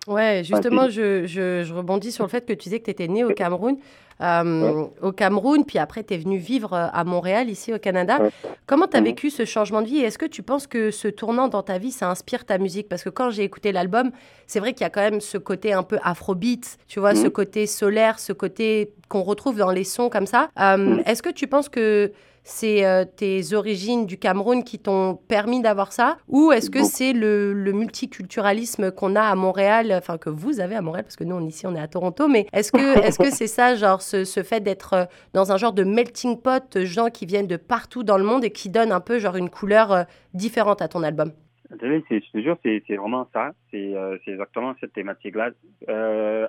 Ouais, 0.08 0.42
justement, 0.44 0.88
je, 0.88 1.26
je, 1.26 1.72
rebondis 1.72 2.12
sur 2.12 2.24
le 2.24 2.30
fait 2.30 2.44
que 2.44 2.52
tu 2.52 2.64
disais 2.64 2.80
que 2.80 2.86
tu 2.86 2.90
étais 2.90 3.08
né 3.08 3.24
au 3.24 3.30
Cameroun. 3.30 3.76
Euh, 4.20 4.84
au 5.00 5.10
Cameroun, 5.10 5.64
puis 5.64 5.78
après, 5.78 6.04
tu 6.04 6.14
es 6.14 6.18
venu 6.18 6.38
vivre 6.38 6.74
euh, 6.74 6.86
à 6.92 7.02
Montréal, 7.02 7.50
ici 7.50 7.72
au 7.72 7.78
Canada. 7.78 8.18
Comment 8.66 8.86
tu 8.86 8.96
as 8.96 9.00
mhm. 9.00 9.06
vécu 9.06 9.30
ce 9.30 9.44
changement 9.44 9.82
de 9.82 9.86
vie? 9.86 9.98
Est-ce 9.98 10.18
que 10.18 10.26
tu 10.26 10.42
penses 10.42 10.66
que 10.66 10.90
ce 10.90 11.08
tournant 11.08 11.48
dans 11.48 11.62
ta 11.62 11.78
vie, 11.78 11.90
ça 11.90 12.08
inspire 12.08 12.44
ta 12.44 12.58
musique? 12.58 12.88
Parce 12.88 13.02
que 13.02 13.08
quand 13.08 13.30
j'ai 13.30 13.42
écouté 13.42 13.72
l'album, 13.72 14.12
c'est 14.46 14.60
vrai 14.60 14.74
qu'il 14.74 14.82
y 14.82 14.84
a 14.84 14.90
quand 14.90 15.00
même 15.00 15.20
ce 15.20 15.38
côté 15.38 15.72
un 15.72 15.82
peu 15.82 15.98
afrobeat, 16.04 16.78
tu 16.86 17.00
vois, 17.00 17.14
ce 17.14 17.24
mhm. 17.24 17.30
côté 17.30 17.66
solaire, 17.66 18.18
ce 18.18 18.32
côté 18.32 18.92
qu'on 19.08 19.22
retrouve 19.22 19.56
dans 19.56 19.70
les 19.70 19.84
sons 19.84 20.08
comme 20.08 20.26
ça. 20.26 20.50
Euh, 20.60 20.76
mhm. 20.76 21.02
Est-ce 21.06 21.22
que 21.22 21.30
tu 21.30 21.48
penses 21.48 21.68
que 21.68 22.12
c'est 22.44 22.84
euh, 22.84 23.04
tes 23.04 23.54
origines 23.54 24.06
du 24.06 24.18
Cameroun 24.18 24.64
qui 24.64 24.78
t'ont 24.78 25.16
permis 25.28 25.62
d'avoir 25.62 25.92
ça? 25.92 26.18
Ou 26.28 26.52
est-ce 26.52 26.70
que 26.70 26.82
c'est 26.82 27.12
le, 27.12 27.72
multiculturalisme 27.72 28.90
qu'on 28.90 29.16
a 29.16 29.22
à 29.22 29.34
Montréal, 29.34 29.92
enfin 29.96 30.18
que 30.18 30.28
vous 30.28 30.60
avez 30.60 30.74
à 30.74 30.82
Montréal, 30.82 31.04
parce 31.04 31.16
que 31.16 31.24
nous, 31.24 31.36
on, 31.36 31.46
ici, 31.46 31.66
on 31.66 31.74
est 31.74 31.80
à 31.80 31.88
Toronto, 31.88 32.28
mais 32.28 32.46
est-ce 32.52 32.72
que 32.72 32.98
est-ce 33.06 33.18
que 33.18 33.30
c'est 33.30 33.46
ça, 33.46 33.74
genre, 33.74 34.02
ce, 34.02 34.24
fait 34.42 34.60
d'être 34.60 34.94
euh, 34.94 35.04
dans 35.34 35.52
un 35.52 35.56
genre 35.56 35.72
de 35.72 35.84
melting 35.84 36.40
pot, 36.40 36.84
gens 36.84 37.10
qui 37.10 37.26
viennent 37.26 37.46
de 37.46 37.56
partout 37.56 38.02
dans 38.02 38.18
le 38.18 38.24
monde 38.24 38.44
et 38.44 38.50
qui 38.50 38.68
donnent 38.68 38.92
un 38.92 39.00
peu, 39.00 39.18
genre, 39.18 39.36
une 39.36 39.50
couleur 39.50 39.92
euh, 39.92 40.02
différente 40.34 40.82
à 40.82 40.88
ton 40.88 41.02
album? 41.02 41.32
Je 41.70 42.30
te 42.32 42.38
jure, 42.38 42.58
c'est 42.62 42.96
vraiment 42.96 43.26
ça. 43.32 43.52
C'est 43.70 43.94
exactement 44.26 44.74
cette 44.78 44.92
thématique-là. 44.92 45.52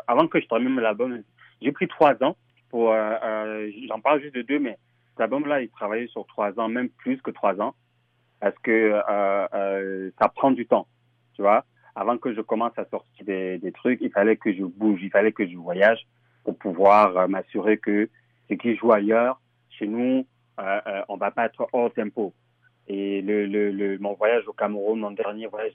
avant 0.08 0.28
que 0.28 0.42
je 0.42 0.48
termine 0.48 0.78
l'album, 0.82 1.24
j'ai 1.62 1.72
pris 1.72 1.88
trois 1.88 2.22
ans 2.22 2.36
pour. 2.70 2.94
J'en 3.88 4.02
parle 4.02 4.22
juste 4.22 4.36
de 4.36 4.42
deux, 4.42 4.60
mais 4.60 4.78
cet 5.14 5.22
album-là, 5.22 5.62
il 5.62 5.70
travaillait 5.70 6.08
sur 6.08 6.26
trois 6.26 6.60
ans, 6.60 6.68
même 6.68 6.90
plus 6.90 7.22
que 7.22 7.32
trois 7.32 7.62
ans, 7.62 7.76
parce 8.40 8.58
que 8.60 8.72
euh, 8.72 9.48
euh, 9.54 10.10
ça 10.20 10.28
prend 10.30 10.52
du 10.52 10.66
temps, 10.66 10.88
tu 11.36 11.44
vois. 11.44 11.66
Avant 11.96 12.18
que 12.18 12.34
je 12.34 12.42
commence 12.42 12.74
à 12.78 12.86
sortir 12.86 13.26
des, 13.26 13.72
trucs, 13.74 14.02
il 14.02 14.10
fallait 14.10 14.38
que 14.38 14.52
je 14.52 14.64
bouge, 14.64 15.02
il 15.04 15.12
fallait 15.12 15.32
que 15.32 15.48
je 15.48 15.56
voyage 15.56 16.08
pour 16.44 16.58
pouvoir 16.58 17.16
euh, 17.16 17.28
m'assurer 17.28 17.78
que 17.78 18.10
ce 18.50 18.56
qui 18.56 18.76
joue 18.76 18.92
ailleurs, 18.92 19.40
chez 19.70 19.86
nous, 19.88 20.26
euh, 20.60 20.82
euh, 20.88 21.04
on 21.08 21.18
va 21.18 21.30
pas 21.30 21.46
être 21.46 21.68
hors 21.72 21.94
tempo. 21.94 22.34
Et 22.88 23.22
le, 23.22 23.46
le, 23.46 23.70
le, 23.72 24.00
mon 24.00 24.14
voyage 24.14 24.48
au 24.48 24.54
Cameroun, 24.54 25.00
mon 25.00 25.12
dernier 25.12 25.46
voyage 25.48 25.74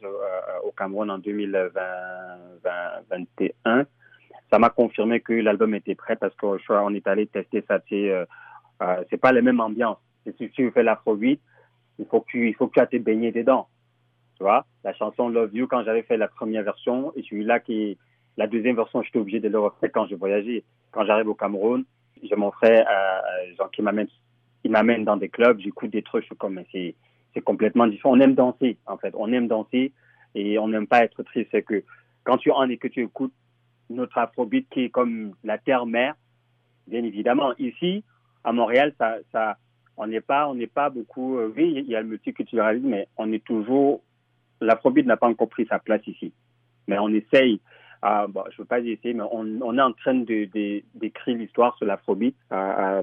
au 0.63 0.73
Cameroun 0.73 1.11
en 1.11 1.19
2021, 1.19 3.87
ça 4.51 4.59
m'a 4.59 4.71
confirmé 4.71 5.21
que 5.21 5.33
l'album 5.33 5.75
était 5.75 5.95
prêt 5.95 6.17
parce 6.17 6.35
qu'on 6.35 6.95
est 6.95 7.07
allé 7.07 7.27
tester 7.27 7.63
ça, 7.67 7.81
tu 7.81 8.11
euh, 8.83 9.05
c'est 9.11 9.17
pas 9.17 9.33
la 9.33 9.43
même 9.43 9.61
ambiance. 9.61 9.99
Si 10.39 10.51
tu 10.51 10.71
fais 10.71 10.83
l'afrobeat, 10.83 11.41
il 11.99 12.07
faut 12.07 12.21
que 12.21 12.31
tu, 12.31 12.49
il 12.49 12.55
faut 12.55 12.69
que 12.69 12.81
tu 12.85 12.97
aies 12.97 12.99
baigné 12.99 13.33
dedans. 13.33 13.69
Tu 14.37 14.45
vois, 14.45 14.67
la 14.85 14.95
chanson 14.95 15.29
Love 15.29 15.55
You, 15.55 15.67
quand 15.67 15.83
j'avais 15.85 16.03
fait 16.03 16.17
la 16.17 16.29
première 16.29 16.63
version, 16.63 17.13
et 17.17 17.23
celui-là 17.23 17.61
qui, 17.61 17.99
la 18.37 18.47
deuxième 18.47 18.77
version, 18.77 19.03
j'étais 19.03 19.19
obligé 19.19 19.41
de 19.41 19.49
le 19.49 19.59
refaire 19.59 19.91
quand 19.93 20.07
je 20.07 20.15
voyageais. 20.15 20.65
Quand 20.93 21.05
j'arrive 21.05 21.29
au 21.29 21.35
Cameroun, 21.35 21.85
j'ai 22.23 22.37
mon 22.37 22.53
frère, 22.53 22.87
euh, 22.89 23.67
qui 23.73 23.83
m'amène, 23.83 24.07
il 24.65 24.71
m'amène 24.71 25.05
dans 25.05 25.17
des 25.17 25.29
clubs, 25.29 25.59
j'écoute 25.59 25.91
des 25.91 26.03
trucs, 26.03 26.29
comme, 26.39 26.61
c'est, 26.71 26.95
c'est 27.35 27.41
complètement 27.41 27.87
différent. 27.87 28.15
On 28.15 28.21
aime 28.21 28.35
danser, 28.35 28.79
en 28.87 28.97
fait. 28.97 29.13
On 29.17 29.33
aime 29.33 29.49
danser 29.49 29.93
et 30.35 30.59
on 30.59 30.69
n'aime 30.69 30.87
pas 30.87 31.05
être 31.05 31.23
triste. 31.25 31.49
C'est 31.51 31.63
que 31.63 31.83
quand 32.25 32.37
tu 32.39 32.51
en 32.51 32.69
es 32.69 32.77
que 32.77 32.89
tu 32.89 33.03
écoutes 33.03 33.33
notre 33.91 34.19
afrobeat 34.19 34.69
qui 34.71 34.85
est 34.85 34.91
comme 34.91 35.35
la 35.43 35.59
terre-mère, 35.59 36.15
bien 36.87 37.03
évidemment, 37.03 37.55
ici, 37.59 38.05
à 38.49 38.53
Montréal, 38.53 38.95
on 39.99 40.07
n'est 40.07 40.21
pas, 40.21 40.91
beaucoup. 40.91 41.39
Euh, 41.39 41.53
oui, 41.55 41.75
il 41.77 41.91
y 41.91 41.97
a 41.97 42.01
le 42.01 42.09
multiculturalisme, 42.09 42.89
mais 42.89 43.09
on 43.17 43.31
est 43.33 43.45
toujours. 43.45 44.01
L'afrobeat 44.61 45.07
n'a 45.07 45.17
pas 45.17 45.29
encore 45.29 45.49
pris 45.49 45.67
sa 45.67 45.79
place 45.79 46.05
ici, 46.07 46.33
mais 46.87 46.99
on 46.99 47.09
essaye. 47.09 47.61
Euh, 48.05 48.27
je 48.51 48.59
veux 48.59 48.65
pas 48.65 48.81
essayer, 48.81 49.13
mais 49.15 49.25
on, 49.31 49.77
est 49.77 49.83
en 49.83 49.93
train 49.93 50.15
d'écrire 50.15 51.37
l'histoire 51.37 51.77
sur 51.77 51.87
l'afrobeat 51.87 52.35
à, 52.51 53.01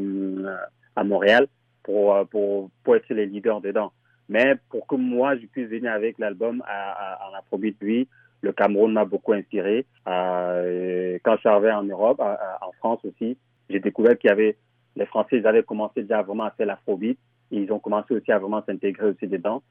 à, 0.96 1.04
Montréal 1.04 1.48
pour, 1.84 2.18
être 2.18 3.14
les 3.14 3.26
leaders 3.26 3.62
dedans. 3.62 3.92
Mais 4.28 4.56
pour 4.70 4.88
que 4.88 4.96
moi, 4.96 5.36
je 5.38 5.46
puisse 5.46 5.68
venir 5.68 5.92
avec 5.92 6.18
l'album 6.18 6.64
en 6.68 7.38
afrobeat, 7.38 7.78
lui, 7.82 8.08
le 8.42 8.52
Cameroun 8.52 8.94
m'a 8.94 9.06
beaucoup 9.06 9.34
inspiré. 9.34 9.86
Euh, 10.08 11.20
quand 11.24 11.36
je 11.36 11.40
suis 11.42 11.50
arrivé 11.50 11.72
en 11.72 11.84
Europe, 11.84 12.20
en 12.20 12.72
France 12.80 13.00
aussi, 13.06 13.38
j'ai 13.70 13.80
découvert 13.80 14.18
qu'il 14.18 14.30
y 14.30 14.34
avait 14.34 14.58
les 14.96 15.06
Français, 15.06 15.46
avaient 15.46 15.64
commencé 15.64 16.02
déjà 16.04 16.22
vraiment 16.22 16.46
à 16.46 16.52
faire 16.52 16.68
l'afrobeat. 16.68 17.18
Et 17.52 17.58
ils 17.58 17.72
ont 17.72 17.80
commencé 17.80 18.14
aussi 18.14 18.32
à 18.32 18.40
vraiment 18.40 18.64
s'intégrer 18.66 19.10
aussi 19.10 19.28
dedans. 19.28 19.62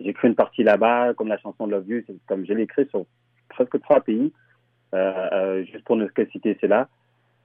j'écris 0.00 0.28
une 0.28 0.34
partie 0.34 0.62
là-bas, 0.62 1.14
comme 1.14 1.28
la 1.28 1.38
chanson 1.38 1.66
Love 1.66 1.88
You, 1.88 2.02
comme 2.26 2.44
je 2.44 2.52
l'ai 2.52 2.62
écrit 2.62 2.86
sur 2.88 3.06
presque 3.48 3.80
trois 3.80 4.00
pays, 4.00 4.32
juste 5.64 5.84
pour 5.84 5.96
ne 5.96 6.06
que 6.06 6.26
citer 6.26 6.56
c'est 6.60 6.68
là. 6.68 6.88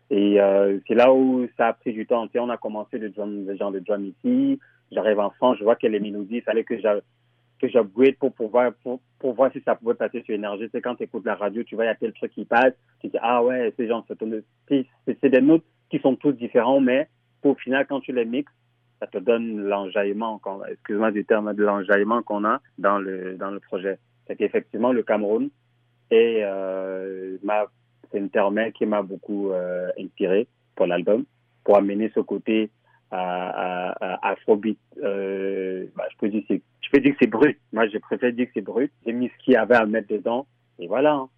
Et 0.10 0.38
c'est 0.88 0.96
là 0.96 1.13
où 1.13 1.48
ça 1.58 1.67
a 1.67 1.74
pris 1.74 1.94
du 1.94 2.06
temps. 2.06 2.27
on 2.36 2.50
a 2.50 2.58
commencé 2.58 2.98
le, 2.98 3.10
drum, 3.10 3.46
le 3.46 3.56
genre 3.56 3.72
de 3.72 3.79
drum 3.79 4.06
ici. 4.06 4.60
J'arrive 4.91 5.20
en 5.20 5.32
France, 5.32 5.58
je 5.60 5.63
vois 5.63 5.75
a 5.82 5.88
les 5.88 6.00
mélodies, 6.00 6.38
il 6.38 6.41
fallait 6.41 6.63
que 6.63 6.75
que 7.60 7.67
j'upgrade 7.67 8.15
pour 8.20 8.34
pouvoir 8.34 8.72
pour, 8.84 9.01
pour 9.20 9.34
voir 9.34 9.51
si 9.51 9.60
ça 9.62 9.75
pouvait 9.75 9.96
passer 9.96 10.22
sur 10.24 10.36
énergie. 10.36 10.70
C'est 10.72 10.82
quand 10.82 10.96
tu 10.96 11.03
écoutes 11.03 11.25
la 11.25 11.36
radio, 11.36 11.63
tu 11.63 11.75
vois, 11.75 11.86
il 11.86 11.88
y 11.88 11.91
a 11.91 11.96
tel 11.96 12.13
truc 12.13 12.32
qui 12.32 12.46
passe, 12.46 12.74
tu 13.01 13.08
dis 13.08 13.17
ah 13.22 13.44
ouais, 13.44 13.74
ces 13.77 13.88
gens, 13.88 14.06
c'est 14.08 15.29
des 15.29 15.41
notes 15.41 15.63
qui 15.89 16.00
sont 16.00 16.15
tous 16.15 16.34
différents, 16.34 16.79
mais 16.79 17.08
au 17.44 17.56
final, 17.56 17.86
quand 17.88 18.00
tu 18.01 18.13
les 18.13 18.25
mixes, 18.25 18.51
ça 19.00 19.08
te 19.08 19.17
donne 19.17 19.62
l'enjaillement, 19.67 20.41
excuse-moi 20.70 21.12
du 21.12 21.24
terme, 21.25 21.53
de 21.53 21.63
l'enjaillement 21.63 22.24
qu'on 22.24 22.46
a 22.46 22.62
dans 22.77 22.98
le 22.98 23.36
dans 23.36 23.51
le 23.51 23.60
projet. 23.60 24.00
C'est 24.25 24.36
qu'effectivement, 24.36 24.91
le 24.91 25.03
Cameroun 25.03 25.50
est 26.10 26.41
euh, 26.44 27.38
c'est 28.12 28.17
une 28.17 28.29
terre 28.29 28.50
qui 28.74 28.86
m'a 28.86 29.01
beaucoup 29.01 29.51
euh, 29.51 29.89
inspiré 30.00 30.48
pour 30.75 30.88
l'album, 30.88 31.25
pour 31.63 31.77
amener 31.77 32.12
ce 32.15 32.22
côté 32.22 32.70
à, 33.12 33.91
à, 33.91 34.32
Afrobeat. 34.32 34.79
Euh, 35.03 35.86
bah, 35.96 36.06
je 36.12 36.17
peux 36.17 36.29
dire 36.29 36.44
je 36.50 36.89
peux 36.91 37.00
dire 37.00 37.12
que 37.12 37.17
c'est 37.22 37.29
brut. 37.29 37.60
Moi, 37.74 37.88
je 37.89 37.98
préfère 37.98 38.32
dire 38.32 38.46
que 38.46 38.51
c'est 38.53 38.62
brut. 38.62 38.91
J'ai 39.06 39.13
mis 39.13 39.27
ce 39.27 39.44
qu'il 39.44 39.53
y 39.53 39.58
avait 39.58 39.75
à 39.75 39.86
mettre 39.86 40.08
dedans. 40.08 40.48
Et 40.79 40.88
voilà. 40.88 41.13
Hein. 41.13 41.29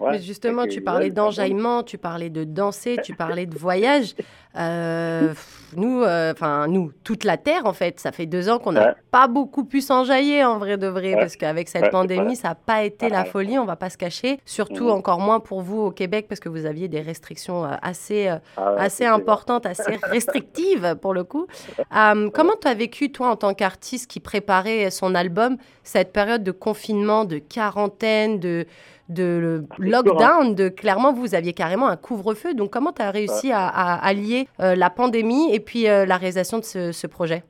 Mais 0.00 0.20
justement, 0.20 0.66
tu 0.66 0.80
parlais 0.80 1.10
d'enjaillement, 1.10 1.82
tu 1.82 1.98
parlais 1.98 2.30
de 2.30 2.44
danser, 2.44 2.96
tu 3.02 3.14
parlais 3.14 3.46
de 3.46 3.56
voyage. 3.58 4.14
Euh, 4.56 5.32
nous, 5.76 6.02
euh, 6.02 6.32
enfin 6.32 6.66
nous, 6.66 6.92
toute 7.04 7.24
la 7.24 7.36
Terre, 7.36 7.66
en 7.66 7.72
fait, 7.72 8.00
ça 8.00 8.10
fait 8.10 8.26
deux 8.26 8.48
ans 8.48 8.58
qu'on 8.58 8.72
n'a 8.72 8.96
pas 9.10 9.28
beaucoup 9.28 9.64
pu 9.64 9.80
s'enjailler 9.80 10.44
en 10.44 10.58
vrai 10.58 10.76
de 10.76 10.86
vrai, 10.86 11.14
parce 11.14 11.36
qu'avec 11.36 11.68
cette 11.68 11.90
pandémie, 11.90 12.34
ça 12.34 12.48
n'a 12.48 12.54
pas 12.54 12.82
été 12.82 13.08
la 13.08 13.24
folie, 13.24 13.58
on 13.58 13.64
va 13.64 13.76
pas 13.76 13.90
se 13.90 13.96
cacher. 13.96 14.40
Surtout 14.44 14.86
mm. 14.86 14.92
encore 14.92 15.20
moins 15.20 15.40
pour 15.40 15.62
vous 15.62 15.80
au 15.80 15.90
Québec, 15.90 16.26
parce 16.28 16.40
que 16.40 16.48
vous 16.48 16.66
aviez 16.66 16.88
des 16.88 17.00
restrictions 17.00 17.64
euh, 17.64 17.74
assez, 17.82 18.28
ah 18.56 18.74
assez 18.78 19.04
importantes, 19.04 19.66
assez 19.66 19.96
restrictives 20.02 20.96
pour 21.00 21.14
le 21.14 21.24
coup. 21.24 21.46
comment 21.90 22.54
tu 22.60 22.68
as 22.68 22.74
vécu, 22.74 23.12
toi, 23.12 23.28
en 23.28 23.36
tant 23.36 23.54
qu'artiste 23.54 24.10
qui 24.10 24.20
préparait 24.20 24.90
son 24.90 25.14
album, 25.14 25.56
cette 25.84 26.12
période 26.12 26.42
de 26.42 26.52
confinement, 26.52 27.24
de 27.24 27.38
quarantaine, 27.38 28.40
de 28.40 28.66
de 29.10 29.64
lockdown, 29.78 30.54
de 30.54 30.68
clairement 30.68 31.12
vous 31.12 31.34
aviez 31.34 31.52
carrément 31.52 31.88
un 31.88 31.96
couvre-feu. 31.96 32.54
Donc 32.54 32.70
comment 32.70 32.92
tu 32.92 33.02
as 33.02 33.10
réussi 33.10 33.52
à, 33.52 33.66
allier 33.66 34.46
euh, 34.60 34.74
la 34.74 34.90
pandémie 34.90 35.52
et 35.52 35.60
puis 35.60 35.88
euh, 35.88 36.06
la 36.06 36.16
réalisation 36.16 36.58
de 36.58 36.64
ce, 36.64 37.06
projet? 37.06 37.42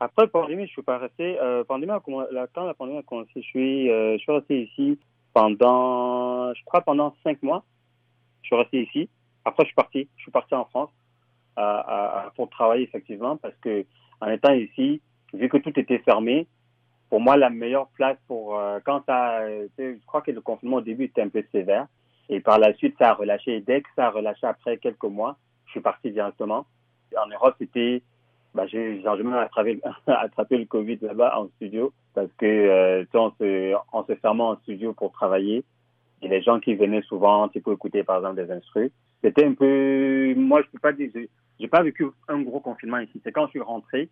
Après 0.00 0.22
la 0.22 0.28
pandémie, 0.28 0.66
je 0.66 0.72
suis 0.72 0.82
pas 0.82 0.98
resté. 0.98 1.38
Euh, 1.40 1.64
pandémie 1.64 1.92
quand 2.04 2.26
la 2.30 2.74
pandémie 2.74 2.98
a 2.98 3.02
commencé, 3.02 3.30
je 3.36 3.40
suis, 3.40 3.88
je 3.88 4.18
suis 4.18 4.32
resté 4.32 4.62
ici 4.62 4.98
pendant, 5.32 6.52
je 6.54 6.64
crois 6.64 6.82
pendant 6.82 7.14
cinq 7.24 7.42
mois. 7.42 7.64
Je 8.42 8.48
suis 8.48 8.56
resté 8.56 8.82
ici. 8.82 9.08
Après, 9.44 9.64
je 9.64 9.68
suis 9.68 9.74
parti. 9.74 10.08
Je 10.16 10.22
suis 10.22 10.32
parti 10.32 10.54
en 10.54 10.66
France 10.66 10.90
pour 12.36 12.50
travailler 12.50 12.84
effectivement 12.84 13.36
parce 13.36 13.54
que 13.62 13.84
en 14.20 14.28
étant 14.28 14.52
ici, 14.52 15.00
vu 15.32 15.48
que 15.48 15.56
tout 15.58 15.78
était 15.78 15.98
fermé, 15.98 16.46
pour 17.10 17.20
moi, 17.20 17.36
la 17.36 17.50
meilleure 17.50 17.88
place 17.88 18.18
pour 18.26 18.58
euh, 18.58 18.80
quand 18.84 19.04
ça, 19.06 19.46
je 19.78 20.06
crois 20.06 20.22
que 20.22 20.30
le 20.30 20.40
confinement 20.40 20.76
au 20.76 20.80
début 20.80 21.04
était 21.04 21.22
un 21.22 21.28
peu 21.28 21.44
sévère 21.52 21.86
et 22.28 22.40
par 22.40 22.58
la 22.58 22.74
suite 22.74 22.96
ça 22.98 23.10
a 23.10 23.14
relâché. 23.14 23.56
Et 23.56 23.60
dès 23.60 23.82
que 23.82 23.88
ça 23.96 24.06
a 24.06 24.10
relâché 24.10 24.46
après 24.46 24.78
quelques 24.78 25.04
mois, 25.04 25.36
je 25.66 25.72
suis 25.72 25.80
parti 25.80 26.10
directement. 26.10 26.66
En 27.16 27.28
Europe, 27.28 27.54
c'était, 27.58 28.02
bah, 28.54 28.66
j'ai 28.66 29.00
même 29.02 29.34
attrapé, 29.34 29.80
attrapé 30.06 30.58
le 30.58 30.64
Covid 30.64 30.98
là-bas 31.02 31.38
en 31.38 31.48
studio 31.56 31.92
parce 32.14 32.32
que 32.38 32.46
euh, 32.46 33.04
on 33.14 33.30
se, 33.32 33.74
on 33.92 34.04
se 34.04 34.14
fermait 34.16 34.42
en 34.42 34.56
studio 34.56 34.92
pour 34.92 35.12
travailler 35.12 35.64
et 36.22 36.28
les 36.28 36.42
gens 36.42 36.58
qui 36.58 36.74
venaient 36.74 37.02
souvent, 37.02 37.48
tu 37.48 37.60
peux 37.60 37.72
écouter 37.72 38.02
par 38.02 38.16
exemple 38.16 38.44
des 38.44 38.50
instruments. 38.50 38.88
C'était 39.22 39.44
un 39.44 39.54
peu, 39.54 40.34
moi 40.36 40.62
je 40.62 40.70
peux 40.70 40.78
pas 40.78 40.92
dire, 40.92 41.10
j'ai 41.60 41.68
pas 41.68 41.82
vécu 41.82 42.06
un 42.28 42.40
gros 42.42 42.60
confinement 42.60 42.98
ici. 42.98 43.20
C'est 43.22 43.32
quand 43.32 43.46
je 43.46 43.50
suis 43.50 43.60
rentré 43.60 44.08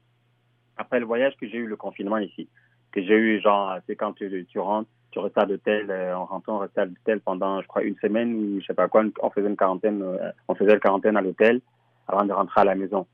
après 0.76 1.00
le 1.00 1.06
voyage 1.06 1.36
que 1.36 1.48
j'ai 1.48 1.58
eu 1.58 1.66
le 1.66 1.76
confinement 1.76 2.18
ici 2.18 2.48
que 2.92 3.02
j'ai 3.02 3.16
eu, 3.16 3.40
genre, 3.40 3.76
c'est 3.86 3.96
quand 3.96 4.12
tu, 4.12 4.46
tu 4.48 4.58
rentres, 4.58 4.88
tu 5.10 5.18
restes 5.18 5.38
à 5.38 5.44
l'hôtel, 5.44 5.90
euh, 5.90 6.16
en 6.16 6.24
rentrant, 6.24 6.56
on 6.56 6.58
restait 6.58 6.80
à 6.80 6.84
l'hôtel 6.86 7.20
pendant, 7.20 7.60
je 7.60 7.66
crois, 7.66 7.82
une 7.82 7.96
semaine 7.96 8.34
ou 8.34 8.60
je 8.60 8.66
sais 8.66 8.74
pas 8.74 8.88
quoi, 8.88 9.04
on 9.22 9.30
faisait 9.30 9.48
une 9.48 9.56
quarantaine, 9.56 10.02
euh, 10.02 10.30
on 10.48 10.54
faisait 10.54 10.72
une 10.72 10.80
quarantaine 10.80 11.16
à 11.16 11.20
l'hôtel 11.20 11.60
avant 12.08 12.24
de 12.24 12.32
rentrer 12.32 12.62
à 12.62 12.64
la 12.64 12.74
maison. 12.74 13.06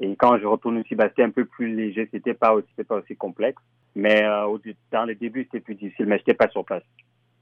Et 0.00 0.14
quand 0.16 0.38
je 0.38 0.46
retourne 0.46 0.78
aussi, 0.78 0.94
bah, 0.94 1.08
c'était 1.08 1.22
un 1.22 1.30
peu 1.30 1.44
plus 1.44 1.74
léger, 1.74 2.08
c'était 2.12 2.34
pas 2.34 2.52
aussi, 2.54 2.66
c'était 2.70 2.86
pas 2.86 2.96
aussi 2.96 3.16
complexe. 3.16 3.62
Mais 3.94 4.24
euh, 4.24 4.58
dans 4.92 5.04
les 5.04 5.14
débuts, 5.14 5.44
c'était 5.44 5.60
plus 5.60 5.74
difficile, 5.74 6.06
mais 6.06 6.18
j'étais 6.18 6.34
pas 6.34 6.48
sur 6.48 6.64
place. 6.64 6.82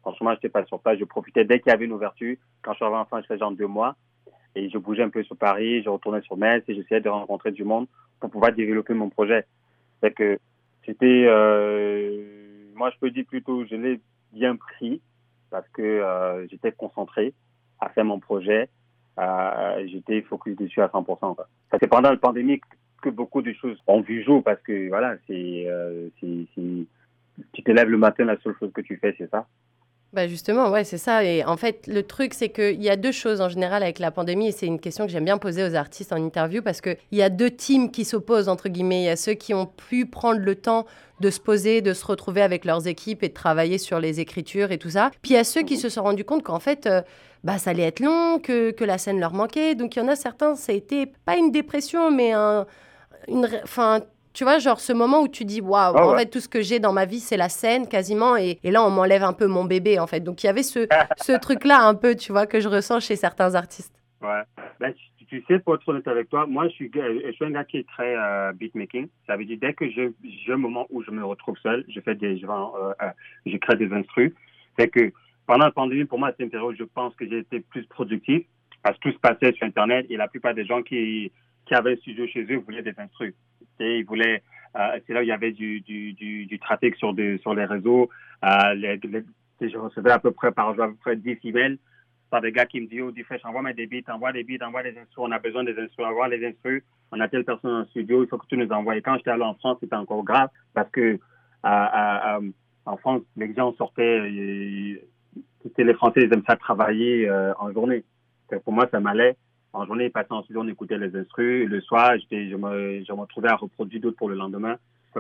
Franchement, 0.02 0.34
j'étais 0.34 0.50
pas 0.50 0.64
sur 0.66 0.78
place. 0.78 0.98
Je 0.98 1.04
profitais 1.04 1.44
dès 1.44 1.58
qu'il 1.58 1.70
y 1.70 1.74
avait 1.74 1.86
une 1.86 1.92
ouverture. 1.92 2.36
Quand 2.62 2.72
je 2.72 2.76
suis 2.76 2.84
arrivé 2.84 3.00
en 3.00 3.06
France, 3.06 3.22
je 3.22 3.26
faisais 3.26 3.40
genre 3.40 3.50
deux 3.50 3.66
mois. 3.66 3.96
Et 4.54 4.70
je 4.70 4.78
bougeais 4.78 5.02
un 5.02 5.08
peu 5.08 5.24
sur 5.24 5.36
Paris, 5.36 5.82
je 5.82 5.88
retournais 5.88 6.20
sur 6.20 6.36
Metz 6.36 6.62
et 6.68 6.74
j'essayais 6.76 7.00
de 7.00 7.08
rencontrer 7.08 7.50
du 7.50 7.64
monde 7.64 7.88
pour 8.20 8.30
pouvoir 8.30 8.52
développer 8.52 8.94
mon 8.94 9.10
projet. 9.10 9.44
C'est 10.00 10.14
que 10.14 10.38
c'était, 10.86 11.24
euh, 11.26 12.22
moi 12.74 12.90
je 12.90 12.98
peux 12.98 13.10
dire 13.10 13.24
plutôt, 13.26 13.64
je 13.66 13.74
l'ai 13.76 14.00
bien 14.32 14.56
pris 14.56 15.00
parce 15.50 15.68
que 15.70 15.82
euh, 15.82 16.46
j'étais 16.48 16.72
concentré 16.72 17.32
à 17.80 17.88
faire 17.90 18.04
mon 18.04 18.18
projet. 18.18 18.68
Euh, 19.18 19.86
j'étais 19.86 20.22
focus 20.22 20.56
dessus 20.56 20.82
à 20.82 20.88
100%. 20.88 21.04
Quoi. 21.04 21.48
C'est 21.80 21.86
pendant 21.86 22.10
la 22.10 22.16
pandémie 22.16 22.60
que 23.00 23.10
beaucoup 23.10 23.42
de 23.42 23.52
choses 23.52 23.78
ont 23.86 24.00
vu 24.00 24.24
jour 24.24 24.42
parce 24.42 24.60
que 24.62 24.88
voilà, 24.88 25.16
c'est, 25.26 25.68
tu 26.20 27.62
te 27.62 27.70
lèves 27.70 27.88
le 27.88 27.98
matin, 27.98 28.24
la 28.24 28.38
seule 28.40 28.56
chose 28.58 28.72
que 28.72 28.80
tu 28.80 28.96
fais, 28.96 29.14
c'est 29.18 29.30
ça. 29.30 29.46
Bah 30.14 30.28
justement, 30.28 30.70
ouais, 30.70 30.84
c'est 30.84 30.98
ça. 30.98 31.24
Et 31.24 31.44
en 31.44 31.56
fait, 31.56 31.88
le 31.88 32.04
truc, 32.04 32.34
c'est 32.34 32.48
qu'il 32.50 32.80
y 32.80 32.88
a 32.88 32.94
deux 32.94 33.10
choses 33.10 33.40
en 33.40 33.48
général 33.48 33.82
avec 33.82 33.98
la 33.98 34.12
pandémie, 34.12 34.46
et 34.46 34.52
c'est 34.52 34.66
une 34.66 34.78
question 34.78 35.06
que 35.06 35.10
j'aime 35.10 35.24
bien 35.24 35.38
poser 35.38 35.64
aux 35.64 35.74
artistes 35.74 36.12
en 36.12 36.16
interview, 36.16 36.62
parce 36.62 36.80
qu'il 36.80 36.96
y 37.10 37.22
a 37.22 37.30
deux 37.30 37.50
teams 37.50 37.90
qui 37.90 38.04
s'opposent, 38.04 38.48
entre 38.48 38.68
guillemets. 38.68 39.00
Il 39.00 39.06
y 39.06 39.08
a 39.08 39.16
ceux 39.16 39.34
qui 39.34 39.54
ont 39.54 39.66
pu 39.66 40.06
prendre 40.06 40.38
le 40.38 40.54
temps 40.54 40.86
de 41.18 41.30
se 41.30 41.40
poser, 41.40 41.80
de 41.80 41.92
se 41.92 42.06
retrouver 42.06 42.42
avec 42.42 42.64
leurs 42.64 42.86
équipes 42.86 43.24
et 43.24 43.28
de 43.28 43.34
travailler 43.34 43.78
sur 43.78 43.98
les 43.98 44.20
écritures 44.20 44.70
et 44.70 44.78
tout 44.78 44.90
ça. 44.90 45.10
Puis 45.20 45.32
il 45.32 45.34
y 45.34 45.38
a 45.38 45.44
ceux 45.44 45.62
qui 45.62 45.76
se 45.76 45.88
sont 45.88 46.04
rendus 46.04 46.24
compte 46.24 46.44
qu'en 46.44 46.60
fait, 46.60 46.86
euh, 46.86 47.02
bah, 47.42 47.58
ça 47.58 47.70
allait 47.70 47.82
être 47.82 48.00
long, 48.00 48.38
que, 48.38 48.70
que 48.70 48.84
la 48.84 48.98
scène 48.98 49.18
leur 49.18 49.32
manquait. 49.32 49.74
Donc 49.74 49.96
il 49.96 49.98
y 49.98 50.02
en 50.02 50.08
a 50.08 50.14
certains, 50.14 50.54
ça 50.54 50.70
a 50.70 50.76
été 50.76 51.06
pas 51.24 51.36
une 51.36 51.50
dépression, 51.50 52.12
mais 52.12 52.30
un, 52.32 52.66
une, 53.26 53.48
enfin, 53.64 54.00
tu 54.34 54.42
vois, 54.42 54.58
genre 54.58 54.80
ce 54.80 54.92
moment 54.92 55.22
où 55.22 55.28
tu 55.28 55.44
dis, 55.44 55.60
waouh, 55.60 55.94
ah 55.96 56.08
en 56.08 56.16
fait, 56.16 56.26
tout 56.26 56.40
ce 56.40 56.48
que 56.48 56.60
j'ai 56.60 56.80
dans 56.80 56.92
ma 56.92 57.06
vie, 57.06 57.20
c'est 57.20 57.36
la 57.36 57.48
scène 57.48 57.88
quasiment. 57.88 58.36
Et, 58.36 58.58
et 58.64 58.70
là, 58.72 58.84
on 58.84 58.90
m'enlève 58.90 59.22
un 59.22 59.32
peu 59.32 59.46
mon 59.46 59.64
bébé, 59.64 60.00
en 60.00 60.08
fait. 60.08 60.20
Donc, 60.20 60.42
il 60.42 60.46
y 60.46 60.50
avait 60.50 60.64
ce, 60.64 60.88
ce 61.16 61.38
truc-là 61.38 61.86
un 61.86 61.94
peu, 61.94 62.16
tu 62.16 62.32
vois, 62.32 62.46
que 62.46 62.58
je 62.58 62.68
ressens 62.68 63.00
chez 63.00 63.14
certains 63.14 63.54
artistes. 63.54 63.94
Ouais. 64.20 64.42
Ben, 64.80 64.92
tu, 65.28 65.42
sais, 65.46 65.60
pour 65.60 65.76
être 65.76 65.88
honnête 65.88 66.08
avec 66.08 66.28
toi, 66.28 66.46
moi, 66.46 66.68
je 66.68 66.74
suis, 66.74 66.90
je 66.92 67.32
suis 67.32 67.44
un 67.44 67.50
gars 67.52 67.64
qui 67.64 67.78
est 67.78 67.88
très 67.88 68.16
euh, 68.16 68.52
beatmaking. 68.52 69.08
Ça 69.26 69.36
veut 69.36 69.44
dire, 69.44 69.58
dès 69.60 69.72
que 69.72 69.88
j'ai 69.88 70.12
un 70.48 70.56
moment 70.56 70.86
où 70.90 71.02
je 71.02 71.12
me 71.12 71.24
retrouve 71.24 71.56
seul, 71.58 71.84
je 71.88 72.00
fais 72.00 72.16
des, 72.16 72.36
je, 72.36 72.46
euh, 72.46 72.92
euh, 73.02 73.10
je 73.46 73.56
crée 73.56 73.76
des 73.76 73.92
instrus. 73.92 74.32
C'est 74.76 74.88
que 74.88 75.12
pendant 75.46 75.66
la 75.66 75.70
pandémie, 75.70 76.06
pour 76.06 76.18
moi, 76.18 76.32
c'est 76.36 76.42
une 76.42 76.50
période 76.50 76.72
où 76.72 76.76
je 76.76 76.84
pense 76.84 77.14
que 77.14 77.28
j'ai 77.28 77.38
été 77.38 77.60
plus 77.60 77.84
productif 77.86 78.44
parce 78.82 78.98
que 78.98 79.10
tout 79.10 79.14
se 79.14 79.20
passait 79.20 79.52
sur 79.52 79.66
Internet 79.66 80.06
et 80.10 80.16
la 80.16 80.26
plupart 80.26 80.54
des 80.54 80.64
gens 80.64 80.82
qui, 80.82 81.30
qui 81.66 81.74
avaient 81.74 81.92
un 81.92 81.96
studio 81.96 82.26
chez 82.26 82.44
eux 82.44 82.56
voulaient 82.58 82.82
des 82.82 82.94
instrus. 82.98 83.34
Ils 83.80 84.06
euh, 84.76 84.98
c'est 85.06 85.12
là 85.12 85.20
où 85.20 85.22
il 85.22 85.28
y 85.28 85.32
avait 85.32 85.52
du, 85.52 85.80
du, 85.80 86.14
du, 86.14 86.58
trafic 86.58 86.96
sur, 86.96 87.14
des, 87.14 87.38
sur 87.38 87.54
les 87.54 87.64
réseaux. 87.64 88.10
Euh, 88.44 88.96
je 89.60 89.78
recevais 89.78 90.10
à 90.10 90.18
peu 90.18 90.32
près 90.32 90.50
par 90.50 90.74
jour 90.74 90.84
à 90.84 90.88
peu 90.88 90.96
près 90.96 91.16
10 91.16 91.38
emails 91.44 91.78
par 92.30 92.40
des 92.40 92.50
gars 92.50 92.66
qui 92.66 92.80
me 92.80 92.86
disent, 92.86 93.02
oh, 93.02 93.12
du 93.12 93.22
fait, 93.24 93.40
envoie 93.44 93.72
des 93.72 93.86
beats, 93.86 94.12
envoie 94.12 94.32
des 94.32 94.42
beats, 94.42 94.66
envoie 94.66 94.82
des 94.82 94.98
instruments, 94.98 95.28
on 95.28 95.32
a 95.32 95.38
besoin 95.38 95.62
des 95.62 95.78
instruments, 95.78 96.10
on 97.12 97.20
a 97.20 97.28
telle 97.28 97.44
personne 97.44 97.70
en 97.70 97.84
studio, 97.86 98.24
il 98.24 98.28
faut 98.28 98.38
que 98.38 98.46
tu 98.46 98.56
nous 98.56 98.68
envoies. 98.70 98.96
Et 98.96 99.02
quand 99.02 99.16
j'étais 99.16 99.30
allé 99.30 99.44
en 99.44 99.54
France, 99.54 99.78
c'était 99.80 99.94
encore 99.94 100.24
grave 100.24 100.48
parce 100.74 100.90
que 100.90 101.20
en 102.86 102.96
France, 102.98 103.22
les 103.36 103.54
gens 103.54 103.72
sortaient, 103.74 104.20
les 104.20 105.94
Français, 105.94 106.22
ils 106.22 106.32
aiment 106.32 106.44
ça 106.46 106.56
travailler 106.56 107.28
euh, 107.28 107.52
en 107.58 107.72
journée. 107.72 108.04
Pour 108.64 108.72
moi, 108.72 108.86
ça 108.90 109.00
m'allait. 109.00 109.36
En 109.74 109.86
journée, 109.86 110.08
passant 110.08 110.38
en 110.38 110.42
studio, 110.44 110.62
on 110.62 110.68
écoutait 110.68 110.96
les 110.96 111.16
instrus. 111.16 111.68
Le 111.68 111.80
soir, 111.80 112.12
je 112.16 112.54
me, 112.54 113.04
je 113.04 113.12
me 113.12 113.20
retrouvais 113.20 113.48
à 113.48 113.56
reproduire 113.56 114.00
d'autres 114.00 114.16
pour 114.16 114.28
le 114.28 114.36
lendemain. 114.36 114.76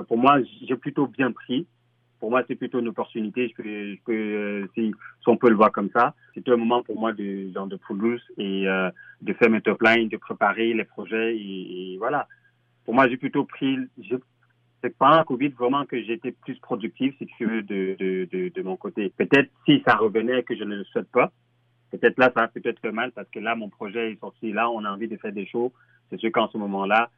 pour 0.06 0.16
moi, 0.16 0.38
j'ai 0.62 0.76
plutôt 0.76 1.08
bien 1.08 1.32
pris. 1.32 1.66
Pour 2.20 2.30
moi, 2.30 2.44
c'est 2.46 2.54
plutôt 2.54 2.78
une 2.78 2.86
opportunité. 2.86 3.48
Je 3.48 3.54
peux, 3.54 3.64
je 3.64 3.98
peux 4.04 4.12
euh, 4.12 4.66
si, 4.74 4.94
on 5.26 5.36
peut 5.36 5.50
le 5.50 5.56
voir 5.56 5.72
comme 5.72 5.90
ça. 5.90 6.14
C'était 6.34 6.52
un 6.52 6.56
moment 6.56 6.84
pour 6.84 6.98
moi 6.98 7.12
de 7.12 7.50
genre 7.52 7.66
de 7.66 7.78
loose 7.90 8.22
et 8.38 8.68
euh, 8.68 8.90
de 9.22 9.32
faire 9.32 9.50
mes 9.50 9.60
top 9.60 9.82
lines, 9.82 10.08
de 10.08 10.16
préparer 10.16 10.72
les 10.72 10.84
projets 10.84 11.36
et, 11.36 11.96
voilà. 11.98 12.28
Pour 12.84 12.94
moi, 12.94 13.08
j'ai 13.08 13.16
plutôt 13.16 13.44
pris. 13.44 13.76
C'est 14.82 14.96
pendant 14.96 15.24
Covid 15.24 15.48
vraiment 15.48 15.84
que 15.84 16.00
j'étais 16.00 16.30
plus 16.30 16.58
productif, 16.60 17.12
si 17.18 17.26
tu 17.26 17.46
veux, 17.46 17.62
de, 17.62 17.96
de, 17.98 18.28
de, 18.30 18.52
de 18.54 18.62
mon 18.62 18.76
côté. 18.76 19.12
Peut-être 19.16 19.50
si 19.66 19.82
ça 19.84 19.96
revenait 19.96 20.44
que 20.44 20.54
je 20.54 20.62
ne 20.62 20.76
le 20.76 20.84
souhaite 20.84 21.10
pas, 21.10 21.32
Peut-être 21.98 22.18
là, 22.18 22.32
ça 22.34 22.42
va 22.42 22.48
peut-être 22.48 22.88
mal 22.88 23.12
parce 23.12 23.28
que 23.28 23.38
là, 23.38 23.54
mon 23.54 23.68
projet 23.68 24.12
est 24.12 24.20
sorti. 24.20 24.52
Là, 24.52 24.68
on 24.68 24.84
a 24.84 24.90
envie 24.90 25.06
de 25.06 25.16
faire 25.16 25.32
des 25.32 25.46
shows. 25.46 25.72
C'est 26.10 26.18
sûr 26.18 26.32
qu'en 26.32 26.48
ce 26.48 26.58
moment-là, 26.58 27.08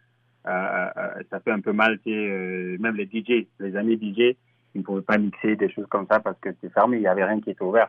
euh, 0.47 0.51
euh, 0.97 1.23
ça 1.31 1.41
fait 1.41 1.51
un 1.51 1.61
peu 1.61 1.73
mal. 1.73 1.99
Euh, 2.07 2.77
même 2.79 2.95
les 2.95 3.07
DJ, 3.07 3.47
les 3.59 3.75
amis 3.75 3.95
DJ, 3.95 4.37
qu'ils 4.73 4.81
ne 4.81 4.83
pouvaient 4.83 5.01
pas 5.01 5.17
mixer 5.17 5.57
des 5.57 5.71
choses 5.71 5.87
comme 5.87 6.07
ça 6.07 6.21
parce 6.21 6.39
que 6.41 6.53
c'était 6.53 6.69
fermé, 6.69 6.99
il 6.99 7.01
n'y 7.01 7.07
avait 7.07 7.25
rien 7.25 7.41
qui 7.41 7.51
était 7.51 7.65
ouvert. 7.65 7.89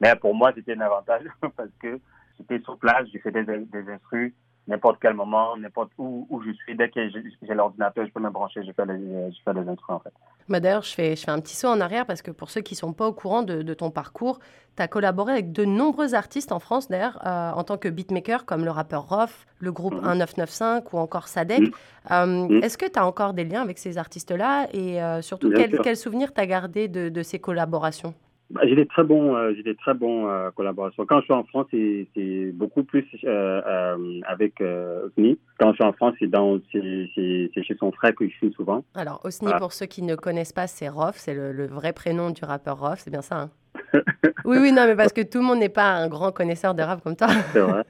Mais 0.00 0.16
pour 0.16 0.34
moi, 0.34 0.52
c'était 0.54 0.74
un 0.74 0.80
avantage 0.80 1.24
parce 1.56 1.70
que 1.78 2.00
j'étais 2.38 2.60
sur 2.60 2.78
place, 2.78 3.06
j'ai 3.12 3.18
fait 3.18 3.30
des, 3.30 3.44
des 3.44 3.92
instrus, 3.92 4.32
n'importe 4.66 4.98
quel 5.00 5.14
moment, 5.14 5.56
n'importe 5.56 5.90
où, 5.98 6.26
où 6.30 6.42
je 6.42 6.52
suis. 6.52 6.76
Dès 6.76 6.88
que 6.88 7.08
j'ai 7.10 7.54
l'ordinateur, 7.54 8.06
je 8.06 8.12
peux 8.12 8.20
me 8.20 8.30
brancher, 8.30 8.62
je 8.64 8.72
fais 8.72 8.86
des, 8.86 9.30
je 9.30 9.38
fais 9.44 9.50
instruments 9.50 9.96
en 9.96 10.00
fait. 10.00 10.12
Bah 10.48 10.60
D'ailleurs, 10.60 10.82
je 10.82 10.92
fais, 10.92 11.16
je 11.16 11.24
fais 11.24 11.30
un 11.30 11.40
petit 11.40 11.56
saut 11.56 11.68
en 11.68 11.80
arrière 11.80 12.06
parce 12.06 12.22
que 12.22 12.30
pour 12.30 12.50
ceux 12.50 12.60
qui 12.60 12.74
ne 12.74 12.78
sont 12.78 12.92
pas 12.92 13.06
au 13.06 13.12
courant 13.12 13.42
de, 13.42 13.62
de 13.62 13.74
ton 13.74 13.90
parcours, 13.90 14.38
tu 14.76 14.82
as 14.82 14.88
collaboré 14.88 15.32
avec 15.32 15.52
de 15.52 15.64
nombreux 15.64 16.14
artistes 16.14 16.52
en 16.52 16.58
France 16.58 16.88
d'ailleurs 16.88 17.20
euh, 17.26 17.52
en 17.52 17.64
tant 17.64 17.78
que 17.78 17.88
beatmaker 17.88 18.44
comme 18.44 18.64
le 18.64 18.70
rappeur 18.70 19.08
Rof, 19.08 19.46
le 19.58 19.72
groupe 19.72 19.94
1995 19.94 20.82
mhm. 20.82 20.88
ou 20.92 20.98
encore 20.98 21.28
Sadek. 21.28 21.60
Mhm. 21.60 21.70
Euh, 22.10 22.26
mhm. 22.26 22.62
Est-ce 22.62 22.76
que 22.78 22.86
tu 22.86 22.98
as 22.98 23.06
encore 23.06 23.34
des 23.34 23.44
liens 23.44 23.62
avec 23.62 23.78
ces 23.78 23.98
artistes-là? 23.98 24.68
Et 24.72 25.02
euh, 25.02 25.22
surtout, 25.22 25.50
quel, 25.54 25.78
quel, 25.80 25.96
souvenir 25.96 26.32
tu 26.32 26.40
as 26.40 26.46
gardé 26.46 26.88
de, 26.88 27.08
de 27.08 27.22
ces 27.22 27.38
collaborations? 27.38 28.14
J'ai 28.62 28.74
des 28.74 28.86
très 28.86 29.02
bons, 29.02 29.34
euh, 29.34 29.52
j'ai 29.56 29.62
des 29.62 29.74
très 29.74 29.94
bons 29.94 30.28
euh, 30.28 30.50
collaborations. 30.50 31.04
Quand 31.06 31.20
je 31.20 31.24
suis 31.24 31.32
en 31.32 31.44
France, 31.44 31.66
c'est 31.72 32.52
beaucoup 32.52 32.84
plus 32.84 33.04
euh, 33.24 33.60
euh 33.66 34.20
avec 34.26 34.60
Osni. 34.60 35.38
Quand 35.58 35.70
je 35.70 35.74
suis 35.74 35.84
en 35.84 35.92
France, 35.92 36.14
c'est 36.18 36.26
dans, 36.26 36.58
c'est 36.72 37.62
chez 37.62 37.76
son 37.78 37.92
frère 37.92 38.14
que 38.14 38.26
je 38.28 38.34
suis 38.34 38.52
souvent. 38.52 38.84
Alors 38.94 39.20
Osni, 39.24 39.50
pour 39.58 39.72
ceux 39.72 39.86
qui 39.86 40.02
ne 40.02 40.14
connaissent 40.14 40.52
pas, 40.52 40.66
c'est 40.66 40.88
Rof, 40.88 41.16
c'est 41.16 41.34
le, 41.34 41.52
le, 41.52 41.66
vrai 41.66 41.92
prénom 41.92 42.30
du 42.30 42.44
rappeur 42.44 42.78
Rof, 42.78 42.98
c'est 42.98 43.10
bien 43.10 43.22
ça. 43.22 43.42
Hein? 43.42 43.50
Oui, 44.44 44.58
oui, 44.60 44.72
non, 44.72 44.84
mais 44.86 44.94
parce 44.94 45.14
que 45.14 45.22
tout 45.22 45.38
le 45.38 45.44
monde 45.44 45.60
n'est 45.60 45.70
pas 45.70 45.90
un 45.92 46.06
grand 46.06 46.30
connaisseur 46.30 46.74
de 46.74 46.82
rap 46.82 47.02
comme 47.02 47.16
toi. 47.16 47.28
c'est 47.52 47.60
vrai. 47.60 47.82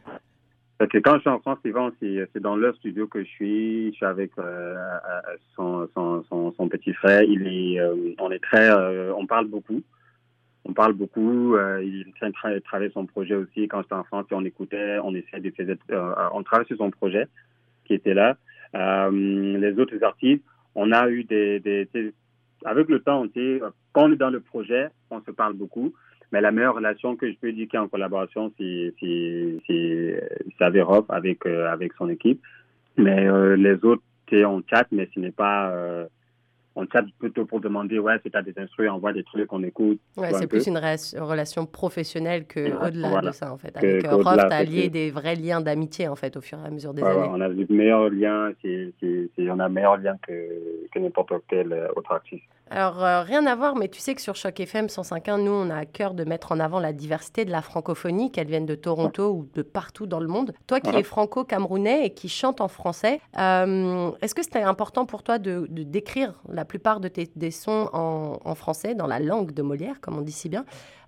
Parce 0.78 0.88
que 0.88 0.99
quand 0.99 1.16
je 1.16 1.21
suis 1.21 1.30
en 1.30 1.40
France, 1.40 1.59
c'est 1.62 2.40
dans 2.40 2.54
leur 2.54 2.76
studio 2.76 3.09
que 3.09 3.25
je 3.25 3.28
suis. 3.28 3.90
Je 3.90 3.97
suis 3.97 4.06
avec 4.06 4.30
son, 5.56 5.88
son, 5.94 6.23
son, 6.28 6.52
son, 6.52 6.68
petit 6.68 6.92
frère. 6.92 7.23
Il 7.23 7.49
est, 7.49 7.80
on 8.21 8.30
est 8.30 8.42
très, 8.42 8.71
on 9.12 9.26
parle 9.26 9.47
beaucoup 9.47 9.83
on 10.64 10.73
parle 10.73 10.94
beaucoup. 10.94 11.56
Euh, 11.56 11.83
il 11.85 12.00
est 12.09 12.26
en 12.26 12.33
train 12.33 12.52
de 12.52 12.59
travailler 12.59 12.90
son 12.92 13.06
projet 13.06 13.35
aussi. 13.35 13.68
Quand 13.68 13.83
j'étais 13.83 13.94
en 13.94 14.04
France, 14.04 14.26
on 14.30 14.44
écoutait, 14.44 14.99
on 15.02 15.14
essayait 15.14 15.40
de 15.40 15.50
faire, 15.50 15.76
euh, 15.90 16.28
on 16.33 16.42
travaille 16.42 16.66
sur 16.66 16.78
son 16.78 16.90
projet 16.90 17.26
qui 17.85 17.94
était 17.94 18.14
là. 18.14 18.37
Euh, 18.75 19.11
les 19.11 19.78
autres 19.78 20.02
artistes, 20.02 20.42
on 20.75 20.90
a 20.92 21.09
eu 21.09 21.25
des, 21.25 21.62
avec 22.64 22.88
le 22.88 23.00
temps, 23.00 23.25
quand 23.92 24.09
on 24.09 24.12
est 24.12 24.16
dans 24.16 24.30
le 24.30 24.40
projet, 24.40 24.88
on 25.11 25.21
se 25.21 25.30
parle 25.30 25.52
beaucoup. 25.54 25.92
Mais 26.33 26.40
la 26.40 26.50
meilleure 26.50 26.75
relation 26.75 27.14
que 27.14 27.30
je 27.30 27.37
peux 27.37 27.52
dire 27.52 27.68
en 27.75 27.87
collaboration, 27.87 28.52
c'est 28.59 28.94
c'est 28.99 30.21
avec 30.59 31.47
avec 31.47 31.92
son 31.92 32.09
équipe. 32.09 32.40
Mais 32.97 33.28
les 33.56 33.85
autres, 33.85 34.02
on 34.33 34.62
chat, 34.68 34.87
mais 34.90 35.09
ce 35.14 35.21
n'est 35.21 35.30
pas 35.30 36.09
on 36.76 36.87
chat 36.93 37.04
plutôt 37.19 37.45
pour 37.45 37.61
demander 37.61 37.99
ouais 37.99 38.19
si 38.23 38.31
tu 38.31 38.37
as 38.37 38.43
des 38.43 38.54
instruments 38.57 38.97
on 38.97 38.99
voit 38.99 39.12
des 39.12 39.23
trucs 39.23 39.47
qu'on 39.47 39.62
écoute 39.62 40.00
ouais, 40.16 40.33
c'est 40.33 40.47
plus 40.47 40.66
une 40.66 40.78
relation 40.78 41.66
professionnelle 41.66 42.47
que 42.47 42.73
au-delà 42.87 43.21
de 43.21 43.31
ça 43.31 43.52
en 43.52 43.59
fait. 43.59 43.76
Avec 43.76 44.02
que, 44.02 44.09
Rof 44.09 44.37
tu 44.37 44.52
as 44.52 44.64
lié 44.64 44.88
des 44.88 45.11
vrais 45.11 45.37
liens 45.37 45.61
d'amitié 45.61 46.09
en 46.09 46.16
fait 46.16 46.37
au 46.37 46.40
fur 46.40 46.59
et 46.59 46.66
à 46.66 46.71
mesure 46.71 46.95
des 46.95 47.02
années. 47.02 47.28
on 47.31 47.40
a 47.40 47.49
de 47.49 47.66
meilleurs 47.73 48.11
liens 48.11 48.52
c'est 48.62 48.93
on 49.38 49.59
a 49.61 49.69
meilleurs 49.69 49.99
liens 49.99 50.16
que, 50.26 50.49
que 50.93 50.99
n'importe 50.99 51.33
quel 51.49 51.73
euh, 51.73 51.88
autre 51.97 52.12
artiste 52.12 52.45
alors, 52.71 53.04
euh, 53.04 53.23
rien 53.23 53.44
à 53.44 53.54
voir, 53.54 53.76
mais 53.76 53.88
tu 53.88 54.00
sais 54.00 54.14
que 54.14 54.23
sur 54.23 54.37
Choc 54.37 54.59
FM 54.59 54.87
105.1, 54.87 55.42
nous, 55.42 55.52
on 55.52 55.68
a 55.68 55.76
à 55.76 55.85
cœur 55.85 56.14
de 56.14 56.25
mettre 56.25 56.50
en 56.50 56.59
avant 56.59 56.80
la 56.80 56.94
diversité 56.94 57.44
de 57.44 57.50
la 57.50 57.61
francophonie, 57.61 58.33
qu'elle 58.33 58.47
vienne 58.47 58.64
de 58.64 58.75
Toronto 58.75 59.30
ou 59.33 59.49
de 59.54 59.61
partout 59.61 60.06
dans 60.06 60.18
le 60.18 60.28
monde. 60.28 60.54
Toi 60.66 60.80
qui 60.80 60.88
es 60.90 61.02
franco-camerounais 61.02 62.06
et 62.06 62.11
qui 62.11 62.30
chante 62.30 62.62
en 62.62 62.68
français, 62.68 63.21
euh, 63.38 64.11
est-ce 64.23 64.35
que 64.35 64.42
c'était 64.42 64.62
important 64.62 65.04
pour 65.04 65.23
toi 65.23 65.38
de, 65.38 65.66
décrire 65.68 66.35
la 66.49 66.64
plupart 66.64 67.00
de 67.00 67.09
tes 67.09 67.30
des 67.37 67.50
sons 67.50 67.90
en, 67.92 68.54
français, 68.54 68.94
dans 68.94 69.06
la 69.06 69.21
langue 69.21 69.52
de 69.52 69.62
Molière, 69.62 70.00
comme 70.00 70.17
on 70.17 70.23
dit 70.23 70.32
si 70.32 70.49
bien? 70.49 70.65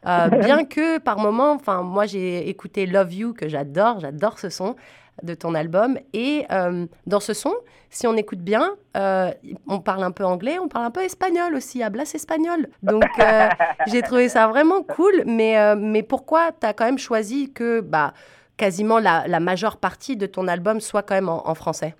Euh, 0.07 0.29
Bien 0.41 0.65
que 0.65 0.99
par 0.99 1.19
moments, 1.19 1.53
enfin, 1.53 1.83
moi 1.83 2.05
j'ai 2.05 2.49
écouté 2.49 2.85
Love 2.87 3.15
You, 3.15 3.33
que 3.33 3.49
j'adore, 3.49 4.01
j'adore 4.01 4.39
ce 4.39 4.51
son 4.51 4.77
de 5.23 5.35
ton 5.35 5.55
album. 5.55 5.99
Et 6.13 6.47
euh, 6.51 6.87
dans 7.07 7.21
ce 7.21 7.35
son, 7.35 7.55
si 7.91 8.07
on 8.07 8.17
écoute 8.17 8.41
bien, 8.41 8.77
euh, 8.97 9.31
on 9.67 9.81
parle 9.81 10.03
un 10.03 10.11
peu 10.11 10.25
anglais, 10.25 10.59
on 10.59 10.69
parle 10.69 10.85
un 10.85 10.91
peu 10.91 11.03
espagnol 11.03 11.55
aussi, 11.55 11.83
hablas 11.83 12.13
espagnol. 12.15 12.69
Donc 12.83 13.05
euh, 13.19 13.49
j'ai 13.87 14.03
trouvé 14.03 14.29
ça 14.29 14.49
vraiment 14.49 14.83
cool. 14.83 15.25
Mais, 15.27 15.75
mais 15.77 16.03
pourquoi 16.03 16.53
tu 16.53 16.67
as 16.67 16.73
quand 16.73 16.85
même 16.85 16.99
choisi 16.99 17.53
que 17.53 17.81
bah, 17.81 18.13
quasiment 18.57 18.99
la, 18.99 19.27
la, 19.27 19.41
majeure 19.41 19.79
partie 19.79 20.17
de 20.17 20.27
ton 20.27 20.49
album 20.49 20.81
soit 20.81 21.03
quand 21.03 21.15
même 21.15 21.29
en, 21.29 21.55
français? 21.55 21.95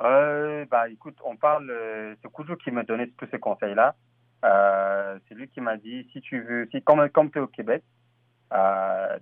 Bah, 0.00 0.88
écoute, 0.88 1.16
on 1.24 1.36
parle. 1.36 1.72
c'est 2.22 2.30
Koudou 2.30 2.56
qui 2.56 2.70
m'a 2.70 2.82
donné 2.82 3.10
tous 3.16 3.26
ces 3.30 3.38
conseils-là. 3.38 3.94
c'est 4.42 5.34
lui 5.34 5.48
qui 5.48 5.60
m'a 5.60 5.76
dit 5.76 6.08
si 6.12 6.20
tu 6.20 6.40
veux, 6.40 6.68
si 6.72 6.82
comme, 6.82 7.08
comme 7.10 7.30
tu 7.30 7.38
es 7.38 7.40
au 7.40 7.46
Québec, 7.46 7.84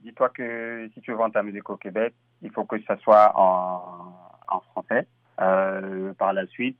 dis-toi 0.02 0.30
que 0.30 0.88
si 0.94 1.00
tu 1.02 1.10
veux 1.10 1.18
vendre 1.18 1.34
ta 1.34 1.42
musique 1.42 1.68
au 1.68 1.76
Québec, 1.76 2.14
il 2.42 2.50
faut 2.50 2.64
que 2.64 2.80
ça 2.82 2.96
soit 2.98 3.32
en, 3.34 4.14
en 4.48 4.60
français. 4.72 5.06
Euh, 5.40 6.12
par 6.14 6.32
la 6.32 6.46
suite, 6.46 6.76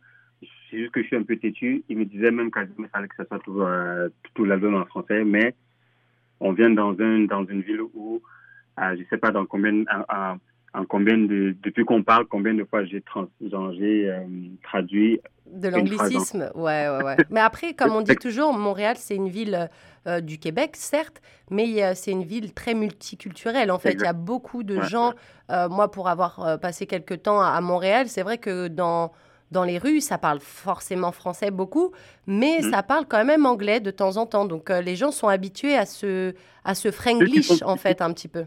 c'est 0.70 0.79
juste 0.79 0.92
que 0.92 1.03
je 1.03 1.07
suis 1.07 1.16
un 1.16 1.23
peu 1.23 1.37
têtu. 1.37 1.83
Il 1.88 1.99
me 1.99 2.05
disait 2.05 2.31
même 2.31 2.51
qu'il 2.51 2.88
fallait 2.92 3.09
que 3.09 3.16
ça 3.16 3.25
soit 3.27 3.38
tout, 3.40 3.61
euh, 3.62 4.09
tout 4.35 4.44
l'album 4.44 4.75
en 4.75 4.85
français, 4.87 5.25
mais 5.25 5.55
on 6.40 6.53
vient 6.53 6.70
dans, 6.70 6.99
un, 7.01 7.20
dans 7.20 7.44
une 7.46 7.62
ville 7.62 7.83
où, 7.94 8.20
euh, 8.79 8.96
je 8.99 9.05
sais 9.09 9.18
pas 9.18 9.31
dans 9.31 9.46
combien, 9.46 9.85
en 10.72 10.85
combien 10.85 11.18
de, 11.18 11.56
depuis 11.62 11.85
qu'on 11.85 12.02
parle, 12.02 12.26
combien 12.26 12.54
de 12.54 12.64
fois 12.64 12.85
j'ai 12.85 13.02
euh, 13.40 14.24
traduit. 14.62 15.20
De 15.46 15.68
l'anglicisme, 15.68 16.52
ouais, 16.54 16.88
ouais, 16.88 17.02
ouais. 17.02 17.16
mais 17.30 17.40
après, 17.40 17.74
comme 17.74 17.92
on 17.92 18.02
dit 18.02 18.14
toujours, 18.14 18.52
Montréal, 18.52 18.94
c'est 18.96 19.16
une 19.16 19.28
ville 19.28 19.68
euh, 20.06 20.20
du 20.20 20.38
Québec, 20.38 20.76
certes, 20.76 21.20
mais 21.50 21.94
c'est 21.96 22.12
une 22.12 22.22
ville 22.22 22.54
très 22.54 22.74
multiculturelle. 22.74 23.72
En 23.72 23.80
fait, 23.80 23.94
il 23.94 24.02
y 24.02 24.06
a 24.06 24.12
beaucoup 24.12 24.62
de 24.62 24.80
gens. 24.83 25.12
Euh, 25.50 25.68
moi, 25.68 25.90
pour 25.90 26.09
avoir 26.09 26.61
passé 26.61 26.87
quelques 26.87 27.22
temps 27.22 27.40
à, 27.40 27.61
Montréal, 27.61 28.06
c'est 28.09 28.22
vrai 28.22 28.38
que 28.38 28.68
dans 28.68 29.12
dans 29.50 29.64
les 29.64 29.78
rues, 29.78 30.00
ça 30.00 30.16
parle 30.16 30.38
forcément 30.38 31.11
français 31.11 31.50
beaucoup, 31.50 31.90
mais 32.28 32.61
mmh. 32.61 32.70
ça 32.70 32.85
parle 32.85 33.06
quand 33.09 33.24
même 33.24 33.46
anglais 33.46 33.80
de 33.80 33.90
temps 33.90 34.16
en 34.16 34.24
temps. 34.24 34.44
Donc 34.44 34.70
les 34.70 34.94
gens 34.94 35.11
sont 35.11 35.26
habitués 35.26 35.76
à 35.76 35.87
ce, 35.87 36.35
à 36.62 36.76
ce 36.76 36.92
franglish, 36.92 37.61
en 37.64 37.76
fait, 37.76 38.00
un 38.00 38.12
petit 38.12 38.28
peu. 38.28 38.44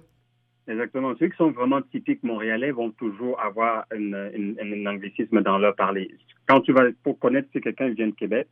Exactement. 0.67 1.13
Ceux 1.19 1.27
qui 1.27 1.37
sont 1.37 1.51
vraiment 1.51 1.81
typiques 1.81 2.23
montréalais 2.23 2.71
vont 2.71 2.91
toujours 2.91 3.39
avoir 3.41 3.85
un 3.91 4.85
anglicisme 4.85 5.41
dans 5.41 5.57
leur 5.57 5.75
parler. 5.75 6.09
Quand 6.47 6.61
tu 6.61 6.71
vas, 6.71 6.85
pour 7.03 7.19
connaître 7.19 7.49
si 7.51 7.59
quelqu'un 7.59 7.89
vient 7.89 8.07
de 8.07 8.15
Québec, 8.15 8.47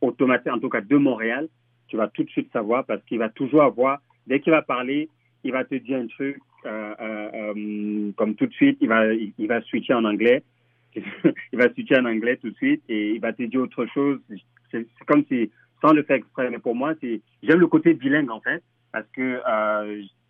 automatiquement, 0.00 0.56
en 0.56 0.60
tout 0.60 0.68
cas 0.68 0.82
de 0.82 0.96
Montréal, 0.96 1.48
tu 1.88 1.96
vas 1.96 2.08
tout 2.08 2.22
de 2.22 2.30
suite 2.30 2.52
savoir 2.52 2.84
parce 2.84 3.02
qu'il 3.04 3.18
va 3.18 3.30
toujours 3.30 3.62
avoir, 3.62 4.00
dès 4.26 4.40
qu'il 4.40 4.52
va 4.52 4.62
parler, 4.62 5.08
il 5.42 5.52
va 5.52 5.64
te 5.64 5.74
dire 5.74 5.98
un 5.98 6.06
truc 6.06 6.38
euh, 6.66 6.94
euh, 7.00 7.30
euh 7.34 8.12
comme 8.16 8.34
tout 8.34 8.46
de 8.46 8.52
suite, 8.52 8.78
il 8.80 8.88
va, 8.88 9.12
il, 9.14 9.46
va 9.46 9.62
switcher 9.62 9.94
en 9.94 10.04
anglais. 10.04 10.42
il 10.94 11.02
va 11.52 11.72
switcher 11.72 11.98
en 11.98 12.04
anglais 12.04 12.36
tout 12.36 12.50
de 12.50 12.56
suite 12.56 12.82
et 12.88 13.12
il 13.12 13.20
va 13.20 13.32
te 13.32 13.42
dire 13.42 13.60
autre 13.60 13.86
chose. 13.86 14.20
C'est 14.70 14.86
comme 15.06 15.24
si, 15.30 15.50
sans 15.80 15.92
le 15.92 16.02
faire 16.02 16.16
exprès, 16.16 16.50
mais 16.50 16.58
pour 16.58 16.74
moi, 16.74 16.94
j'aime 17.00 17.60
le 17.60 17.66
côté 17.68 17.94
bilingue 17.94 18.30
en 18.30 18.40
fait 18.40 18.62
parce 18.92 19.06
que 19.12 19.40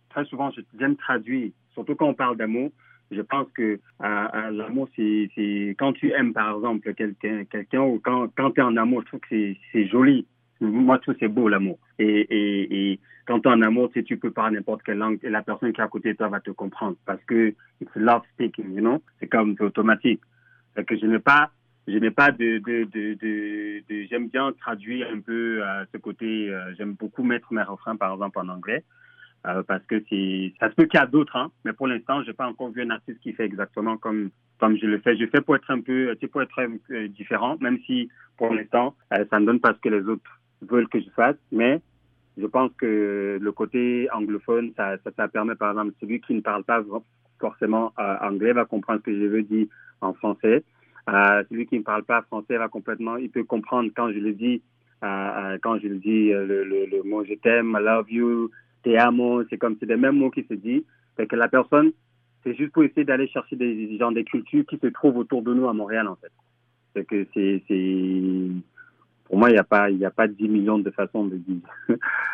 très 0.09 0.25
souvent, 0.25 0.51
j'aime 0.79 0.95
traduire, 0.95 1.51
surtout 1.73 1.95
quand 1.95 2.07
on 2.07 2.13
parle 2.13 2.37
d'amour. 2.37 2.71
Je 3.11 3.21
pense 3.21 3.47
que 3.53 3.79
euh, 4.03 4.51
l'amour, 4.51 4.87
c'est 4.95 5.75
quand 5.79 5.93
tu 5.93 6.11
aimes, 6.11 6.33
par 6.33 6.55
exemple, 6.55 6.93
quelqu'un, 6.93 7.43
quelqu'un 7.45 7.81
ou 7.81 7.99
quand, 8.03 8.27
quand 8.35 8.51
tu 8.51 8.59
es 8.59 8.63
en 8.63 8.77
amour, 8.77 9.01
je 9.01 9.07
trouve 9.07 9.19
que 9.21 9.53
c'est 9.71 9.87
joli. 9.87 10.27
Moi, 10.61 10.97
je 10.97 11.01
trouve 11.01 11.15
c'est 11.19 11.27
beau, 11.27 11.47
l'amour. 11.47 11.79
Et, 11.97 12.91
et, 12.91 12.99
quand 13.25 13.39
tu 13.39 13.47
es 13.47 13.51
en 13.51 13.61
amour, 13.61 13.89
tu, 13.91 14.03
tu 14.03 14.17
peux 14.17 14.31
parler 14.31 14.57
n'importe 14.57 14.83
quelle 14.83 14.97
langue 14.97 15.19
et 15.23 15.29
la 15.29 15.41
personne 15.41 15.71
qui 15.73 15.81
est 15.81 15.83
à 15.83 15.87
côté 15.87 16.13
de 16.13 16.17
toi 16.17 16.27
va 16.27 16.39
te 16.39 16.51
comprendre 16.51 16.97
parce 17.05 17.23
que 17.25 17.53
it's 17.81 17.95
love 17.95 18.23
speaking, 18.33 18.73
you 18.73 18.81
know? 18.81 19.01
C'est 19.19 19.27
comme, 19.27 19.55
c'est 19.57 19.63
automatique. 19.63 20.21
Que 20.87 20.97
je 20.97 21.05
n'ai 21.05 21.19
pas, 21.19 21.51
je 21.87 21.97
n'ai 21.97 22.11
pas 22.11 22.31
de, 22.31 22.59
de, 22.59 22.85
de, 22.85 24.03
j'aime 24.09 24.29
bien 24.29 24.51
traduire 24.53 25.07
un 25.11 25.19
peu 25.19 25.63
à 25.63 25.85
ce 25.91 25.97
côté, 25.97 26.49
euh, 26.49 26.73
j'aime 26.77 26.93
beaucoup 26.93 27.23
mettre 27.23 27.51
mes 27.53 27.63
refrains, 27.63 27.95
par 27.95 28.13
exemple, 28.13 28.39
en 28.39 28.49
anglais. 28.49 28.83
Euh, 29.47 29.63
parce 29.63 29.83
que 29.85 29.99
ça 30.59 30.69
se 30.69 30.75
peut 30.75 30.85
qu'il 30.85 30.99
y 30.99 31.03
a 31.03 31.05
d'autres, 31.05 31.37
hein, 31.37 31.49
mais 31.63 31.71
pour 31.71 31.87
l'instant, 31.87 32.21
j'ai 32.23 32.33
pas 32.33 32.47
encore 32.47 32.71
vu 32.71 32.81
un 32.81 32.89
artiste 32.89 33.21
qui 33.21 33.31
fait 33.31 33.45
exactement 33.45 33.97
comme 33.97 34.31
comme 34.59 34.75
je 34.77 34.85
le 34.85 34.99
fais. 34.99 35.15
Je 35.15 35.25
fais 35.27 35.39
pour 35.39 35.55
être 35.55 35.71
un 35.71 35.79
peu, 35.79 36.13
tu 36.15 36.19
sais, 36.19 36.27
pour 36.27 36.41
être 36.41 36.59
euh, 36.91 37.07
différent, 37.07 37.55
même 37.61 37.79
si 37.85 38.09
pour 38.35 38.53
l'instant, 38.53 38.95
euh, 39.13 39.23
ça 39.29 39.39
ne 39.39 39.45
donne 39.45 39.61
pas 39.61 39.73
ce 39.73 39.79
que 39.79 39.87
les 39.87 40.05
autres 40.09 40.29
veulent 40.61 40.89
que 40.89 40.99
je 40.99 41.09
fasse, 41.11 41.37
mais 41.53 41.79
je 42.37 42.45
pense 42.45 42.69
que 42.77 43.39
le 43.41 43.51
côté 43.53 44.09
anglophone, 44.11 44.73
ça, 44.75 44.97
ça, 45.05 45.11
ça 45.15 45.29
permet, 45.29 45.55
par 45.55 45.69
exemple, 45.69 45.93
celui 46.01 46.19
qui 46.19 46.33
ne 46.33 46.41
parle 46.41 46.65
pas 46.65 46.83
forcément 47.39 47.93
anglais 47.97 48.51
va 48.51 48.65
comprendre 48.65 48.99
ce 48.99 49.05
que 49.05 49.17
je 49.17 49.25
veux 49.25 49.43
dire 49.43 49.67
en 50.01 50.13
français. 50.13 50.65
celui 51.07 51.65
qui 51.65 51.77
ne 51.77 51.83
parle 51.83 52.03
pas 52.03 52.21
français 52.23 52.57
va 52.57 52.67
complètement, 52.67 53.15
il 53.15 53.29
peut 53.29 53.45
comprendre 53.45 53.89
quand 53.95 54.11
je 54.11 54.19
le 54.19 54.33
dis, 54.33 54.61
quand 55.01 55.79
je 55.81 55.87
le 55.87 55.97
dis 55.99 56.31
le, 56.31 56.65
le, 56.65 56.85
le 56.85 57.03
mot 57.03 57.23
je 57.23 57.35
t'aime, 57.35 57.77
I 57.79 57.81
love 57.81 58.11
you, 58.11 58.51
te 58.83 58.95
amo, 58.95 59.43
c'est 59.49 59.57
comme 59.57 59.75
c'est 59.79 59.85
des 59.85 59.97
mêmes 59.97 60.17
mots 60.17 60.31
qui 60.31 60.43
se 60.43 60.53
disent. 60.53 60.83
Fait 61.17 61.27
que 61.27 61.35
la 61.35 61.47
personne, 61.47 61.91
c'est 62.43 62.55
juste 62.55 62.71
pour 62.71 62.83
essayer 62.83 63.03
d'aller 63.03 63.27
chercher 63.27 63.55
des 63.55 63.97
gens 63.97 64.11
des 64.11 64.23
cultures 64.23 64.65
qui 64.65 64.77
se 64.77 64.87
trouvent 64.87 65.17
autour 65.17 65.41
de 65.41 65.53
nous 65.53 65.67
à 65.67 65.73
Montréal 65.73 66.07
en 66.07 66.15
fait. 66.15 66.31
C'est 66.95 67.05
que 67.05 67.27
c'est 67.33 67.61
pour 69.29 69.37
moi, 69.37 69.51
il 69.51 69.53
n'y 69.53 69.59
a, 69.59 69.63
pas, 69.63 69.85
a 69.85 70.09
pas 70.09 70.27
10 70.27 70.49
millions 70.49 70.79
de 70.79 70.89
façons 70.89 71.23
de 71.23 71.35
dire. 71.35 71.61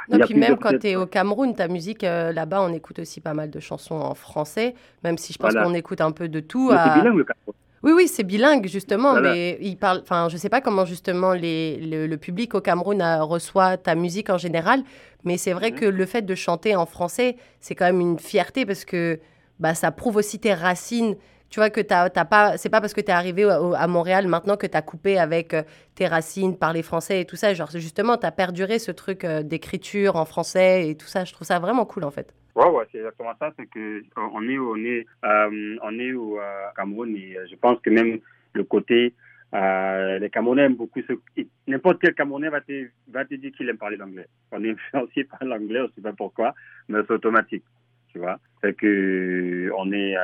non, 0.10 0.20
puis 0.26 0.36
même 0.36 0.56
quand 0.56 0.80
tu 0.80 0.88
es 0.88 0.96
au 0.96 1.06
Cameroun, 1.06 1.54
ta 1.54 1.68
musique, 1.68 2.04
là-bas, 2.04 2.62
on 2.62 2.72
écoute 2.72 3.00
aussi 3.00 3.20
pas 3.20 3.34
mal 3.34 3.50
de 3.50 3.60
chansons 3.60 3.96
en 3.96 4.16
français, 4.16 4.76
même 5.04 5.18
si 5.18 5.34
je 5.34 5.38
pense 5.38 5.54
qu'on 5.54 5.74
écoute 5.74 6.00
un 6.00 6.14
peu 6.14 6.30
de 6.30 6.40
tout. 6.40 6.70
C'est 6.72 7.02
bilingue, 7.02 7.18
le 7.18 7.26
Cameroun. 7.26 7.56
Oui, 7.86 7.92
oui, 7.96 8.08
c'est 8.08 8.24
bilingue, 8.24 8.66
justement, 8.68 9.14
mais 9.22 9.60
il 9.62 9.78
parle. 9.78 10.00
Enfin, 10.02 10.28
je 10.28 10.38
sais 10.38 10.50
pas 10.50 10.60
comment, 10.60 10.86
justement, 10.86 11.34
les, 11.34 11.78
le, 11.78 12.18
public 12.18 12.56
au 12.56 12.60
Cameroun 12.60 13.04
reçoit 13.22 13.78
ta 13.78 13.94
musique 13.94 14.32
en 14.32 14.40
général, 14.40 14.84
mais 15.24 15.38
c'est 15.38 15.54
vrai 15.54 15.70
mhm. 15.70 15.80
que 15.80 15.86
le 15.86 16.06
fait 16.08 16.24
de 16.24 16.34
chanter 16.34 16.76
en 16.76 16.88
français, 16.88 17.38
c'est 17.60 17.76
quand 17.76 17.86
même 17.86 18.02
une 18.02 18.18
fierté 18.18 18.66
parce 18.66 18.86
que 18.86 19.20
bah, 19.60 19.76
ça 19.76 19.92
prouve 19.92 20.16
aussi 20.16 20.40
tes 20.40 20.56
racines. 20.56 21.16
Tu 21.50 21.60
vois 21.60 21.70
que 21.70 21.82
t'as, 21.82 22.10
t'as 22.10 22.26
pas, 22.26 22.58
c'est 22.58 22.70
pas 22.70 22.82
parce 22.82 22.94
que 22.94 23.02
tu 23.02 23.08
es 23.08 23.14
arrivé 23.14 23.44
à, 23.44 23.88
Montréal 23.88 24.28
maintenant 24.28 24.58
que 24.58 24.68
tu 24.68 24.76
as 24.76 24.82
coupé 24.82 25.18
avec 25.18 25.54
euh, 25.54 25.64
tes 25.96 26.08
racines, 26.08 26.58
parler 26.58 26.84
français 26.84 27.22
et 27.22 27.26
tout 27.26 27.36
ça. 27.36 27.54
Genre, 27.54 27.70
justement, 27.72 28.18
tu 28.18 28.26
as 28.26 28.32
perduré 28.32 28.80
ce 28.80 28.92
truc 28.92 29.24
euh, 29.24 29.44
d'écriture 29.44 30.16
en 30.16 30.26
français 30.26 30.90
et 30.90 30.98
tout 30.98 31.08
ça. 31.08 31.24
Je 31.24 31.34
trouve 31.34 31.48
ça 31.48 31.60
vraiment 31.60 31.86
cool, 31.86 32.04
en 32.04 32.12
fait. 32.12 32.34
Ouais, 32.56 32.70
ouais, 32.70 32.86
c'est 32.92 32.98
exactement 32.98 33.34
ça. 33.40 33.52
C'est 33.58 33.68
que 33.68 34.04
on 34.18 34.48
est, 34.48 34.58
on 34.58 34.78
est, 34.78 35.06
on 35.24 36.00
est 36.00 36.14
au 36.14 36.40
euh, 36.40 36.68
Cameroun 36.76 37.16
et 37.16 37.38
je 37.50 37.56
pense 37.56 37.80
que 37.82 37.90
même 37.90 38.20
le 38.54 38.64
côté, 38.64 39.14
euh, 39.54 40.20
les 40.20 40.30
Camerounais 40.30 40.64
aiment 40.64 40.76
beaucoup 40.76 41.00
n'importe 41.68 42.00
quel 42.02 42.14
Camerounais 42.14 42.50
va 42.50 42.62
te, 42.62 42.88
va 43.10 43.24
te 43.24 43.36
dire 43.36 43.52
qu'il 43.52 43.70
aime 43.70 43.78
parler 43.78 43.96
l'anglais. 43.96 44.28
On 44.52 44.64
est 44.64 44.72
influencé 44.72 45.24
par 45.32 45.44
l'anglais, 45.44 45.82
on 45.82 45.90
sait 45.96 46.02
pas 46.02 46.14
pourquoi, 46.14 46.54
mais 46.90 47.00
c'est 47.08 47.14
automatique, 47.14 47.64
tu 48.12 48.20
vois. 48.20 48.40
C'est 48.62 48.76
que 48.76 49.72
on 49.78 49.92
est, 49.94 50.16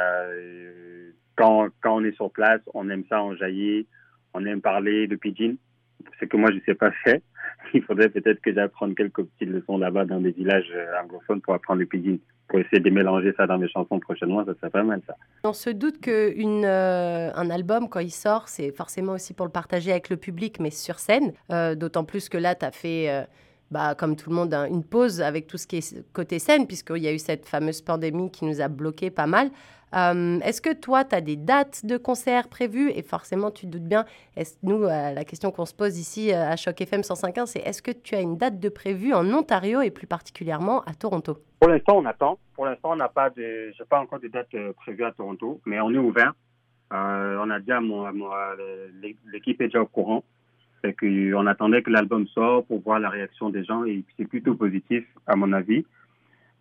quand, 1.42 1.96
on 1.96 2.04
est 2.04 2.16
sur 2.16 2.32
place, 2.32 2.62
on 2.74 2.90
aime 2.90 3.04
ça 3.10 3.22
en 3.22 3.36
jaillit, 3.36 3.88
on 4.34 4.46
aime 4.46 4.62
parler 4.62 5.08
de 5.08 5.16
pidgin. 5.16 5.56
C'est 6.20 6.28
que 6.28 6.38
moi 6.38 6.50
je 6.52 6.60
sais 6.66 6.76
pas 6.76 6.92
faire. 7.04 7.20
il 7.74 7.84
faudrait 7.84 8.10
peut-être 8.10 8.42
que 8.42 8.54
j'apprenne 8.54 8.96
quelques 8.96 9.24
petites 9.24 9.50
leçons 9.50 9.78
là-bas 9.78 10.06
dans 10.06 10.20
des 10.20 10.32
villages 10.32 10.72
euh, 10.74 11.02
anglophones 11.04 11.42
pour 11.42 11.54
apprendre 11.54 11.80
le 11.80 11.86
pidgin. 11.86 12.18
Pour 12.48 12.60
essayer 12.60 12.80
de 12.80 12.90
mélanger 12.90 13.34
ça 13.38 13.48
dans 13.48 13.58
mes 13.58 13.70
chansons 13.70 14.00
prochainement, 14.00 14.44
ça 14.46 14.54
serait 14.56 14.70
pas 14.70 14.84
mal 14.84 15.02
ça. 15.08 15.16
On 15.46 15.54
se 15.54 15.70
doute 15.70 16.02
qu'un 16.02 16.64
euh, 16.64 17.32
album, 17.34 17.88
quand 17.88 18.02
il 18.02 18.12
sort, 18.12 18.50
c'est 18.50 18.72
forcément 18.72 19.14
aussi 19.14 19.34
pour 19.34 19.46
le 19.46 19.52
partager 19.52 19.92
avec 19.92 20.10
le 20.10 20.18
public, 20.18 20.60
mais 20.60 20.70
sur 20.70 21.00
scène. 21.00 21.32
Euh, 21.52 21.76
d'autant 21.76 22.04
plus 22.04 22.28
que 22.28 22.38
là, 22.38 22.56
tu 22.56 22.66
as 22.66 22.72
fait. 22.72 23.26
Bah, 23.72 23.96
comme 23.96 24.16
tout 24.16 24.30
le 24.30 24.36
monde, 24.36 24.54
une 24.54 24.84
pause 24.84 25.22
avec 25.22 25.48
tout 25.48 25.58
ce 25.58 25.66
qui 25.66 25.78
est 25.78 26.12
côté 26.14 26.40
scène, 26.40 26.68
puisqu'il 26.68 27.02
y 27.02 27.08
a 27.08 27.14
eu 27.14 27.20
cette 27.20 27.48
fameuse 27.48 27.82
pandémie 27.82 28.30
qui 28.30 28.46
nous 28.46 28.62
a 28.62 28.68
bloqué 28.68 29.10
pas 29.10 29.28
mal. 29.28 29.50
Euh, 29.94 30.40
est-ce 30.40 30.62
que 30.62 30.74
toi, 30.74 31.04
tu 31.04 31.16
as 31.16 31.22
des 31.22 31.36
dates 31.36 31.86
de 31.86 31.98
concerts 31.98 32.48
prévues? 32.48 32.92
Et 32.92 33.02
forcément, 33.02 33.52
tu 33.52 33.66
te 33.66 33.72
doutes 33.72 33.88
bien, 33.88 34.06
nous, 34.64 34.84
euh, 34.84 35.14
la 35.14 35.24
question 35.26 35.52
qu'on 35.52 35.66
se 35.66 35.74
pose 35.74 36.00
ici 36.00 36.34
euh, 36.34 36.52
à 36.52 36.56
Choc 36.56 36.80
FM 36.80 37.02
105.1, 37.02 37.46
c'est 37.46 37.60
est-ce 37.60 37.82
que 37.82 37.92
tu 37.92 38.16
as 38.16 38.22
une 38.22 38.38
date 38.38 38.60
de 38.60 38.70
prévue 38.70 39.14
en 39.14 39.26
Ontario 39.34 39.82
et 39.82 39.92
plus 39.92 40.08
particulièrement 40.08 40.82
à 40.84 40.94
Toronto? 40.94 41.38
Pour 41.60 41.70
l'instant, 41.70 41.98
on 41.98 42.06
attend. 42.06 42.40
Pour 42.56 42.66
l'instant, 42.66 42.92
on 42.92 42.96
n'a 42.96 43.10
pas 43.10 43.30
de, 43.30 43.72
pas 43.90 44.00
encore 44.00 44.20
de 44.20 44.28
date 44.28 44.56
prévue 44.78 45.04
à 45.04 45.12
Toronto, 45.12 45.62
mais 45.66 45.80
on 45.82 45.92
est 45.92 45.98
ouvert. 45.98 46.34
on 46.92 47.50
a 47.50 47.60
déjà, 47.60 47.80
l'équipe 49.32 49.62
est 49.62 49.66
déjà 49.66 49.82
au 49.82 49.88
courant. 49.88 50.24
On 50.84 51.48
attendait 51.48 51.82
que 51.82 51.90
l'album 51.90 52.28
sorte 52.28 52.68
pour 52.68 52.82
voir 52.82 53.00
la 53.00 53.10
réaction 53.10 53.50
des 53.50 53.64
gens 53.64 53.86
et 53.86 54.04
c'est 54.18 54.26
plutôt 54.26 54.56
positif, 54.56 55.06
à 55.28 55.36
mon 55.36 55.52
avis. 55.54 55.86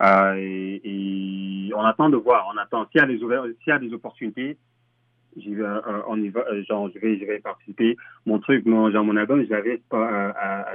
Euh, 0.03 0.35
et, 0.83 1.71
on 1.75 1.83
attend 1.83 2.09
de 2.09 2.17
voir, 2.17 2.51
on 2.53 2.59
attend. 2.59 2.87
S'il 2.91 3.01
y 3.01 3.05
a 3.05 3.07
des, 3.07 3.19
s'il 3.19 3.69
y 3.69 3.73
a 3.73 3.79
des 3.79 3.93
opportunités, 3.93 4.57
euh, 5.47 5.81
on 6.09 6.17
va, 6.31 6.41
euh, 6.51 6.65
genre, 6.65 6.91
je 6.95 6.99
vais, 6.99 7.19
je 7.19 7.25
vais 7.25 7.39
participer. 7.39 7.97
Mon 8.27 8.39
truc, 8.39 8.65
mon, 8.67 8.91
genre, 8.91 9.05
mon 9.05 9.17
album, 9.17 9.45
je 9.45 9.51
l'avais 9.51 9.81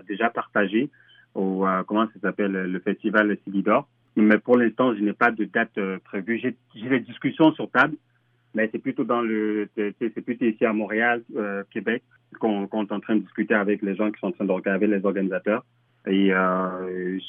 déjà 0.08 0.30
partagé 0.30 0.90
au, 1.34 1.66
comment 1.88 2.06
ça 2.08 2.20
s'appelle, 2.22 2.52
le 2.52 2.80
festival 2.80 3.36
Silidor. 3.44 3.88
Mais 4.16 4.38
pour 4.38 4.58
l'instant, 4.58 4.96
je 4.96 5.02
n'ai 5.02 5.14
pas 5.14 5.32
de 5.32 5.44
date 5.46 5.78
prévue. 6.06 6.40
J'ai 6.40 6.90
des 6.90 7.00
discussions 7.02 7.52
sur 7.54 7.70
table, 7.70 7.98
mais 8.56 8.70
c'est 8.72 8.80
plutôt 8.80 9.04
dans 9.04 9.22
le, 9.22 9.70
c'est, 9.76 10.10
plutôt 10.22 10.46
ici 10.46 10.66
à 10.66 10.74
Montréal, 10.74 11.24
Québec, 11.72 12.04
qu'on, 12.40 12.64
est 12.64 12.92
en 12.92 13.00
train 13.00 13.16
de 13.16 13.22
discuter 13.22 13.54
avec 13.54 13.82
les 13.82 13.96
gens 13.96 14.12
qui 14.12 14.20
sont 14.20 14.28
en 14.28 14.32
train 14.32 14.46
d'organiser, 14.46 14.88
les 14.88 15.06
organisateurs. 15.06 15.64
Et 16.08 16.34
euh, 16.34 17.20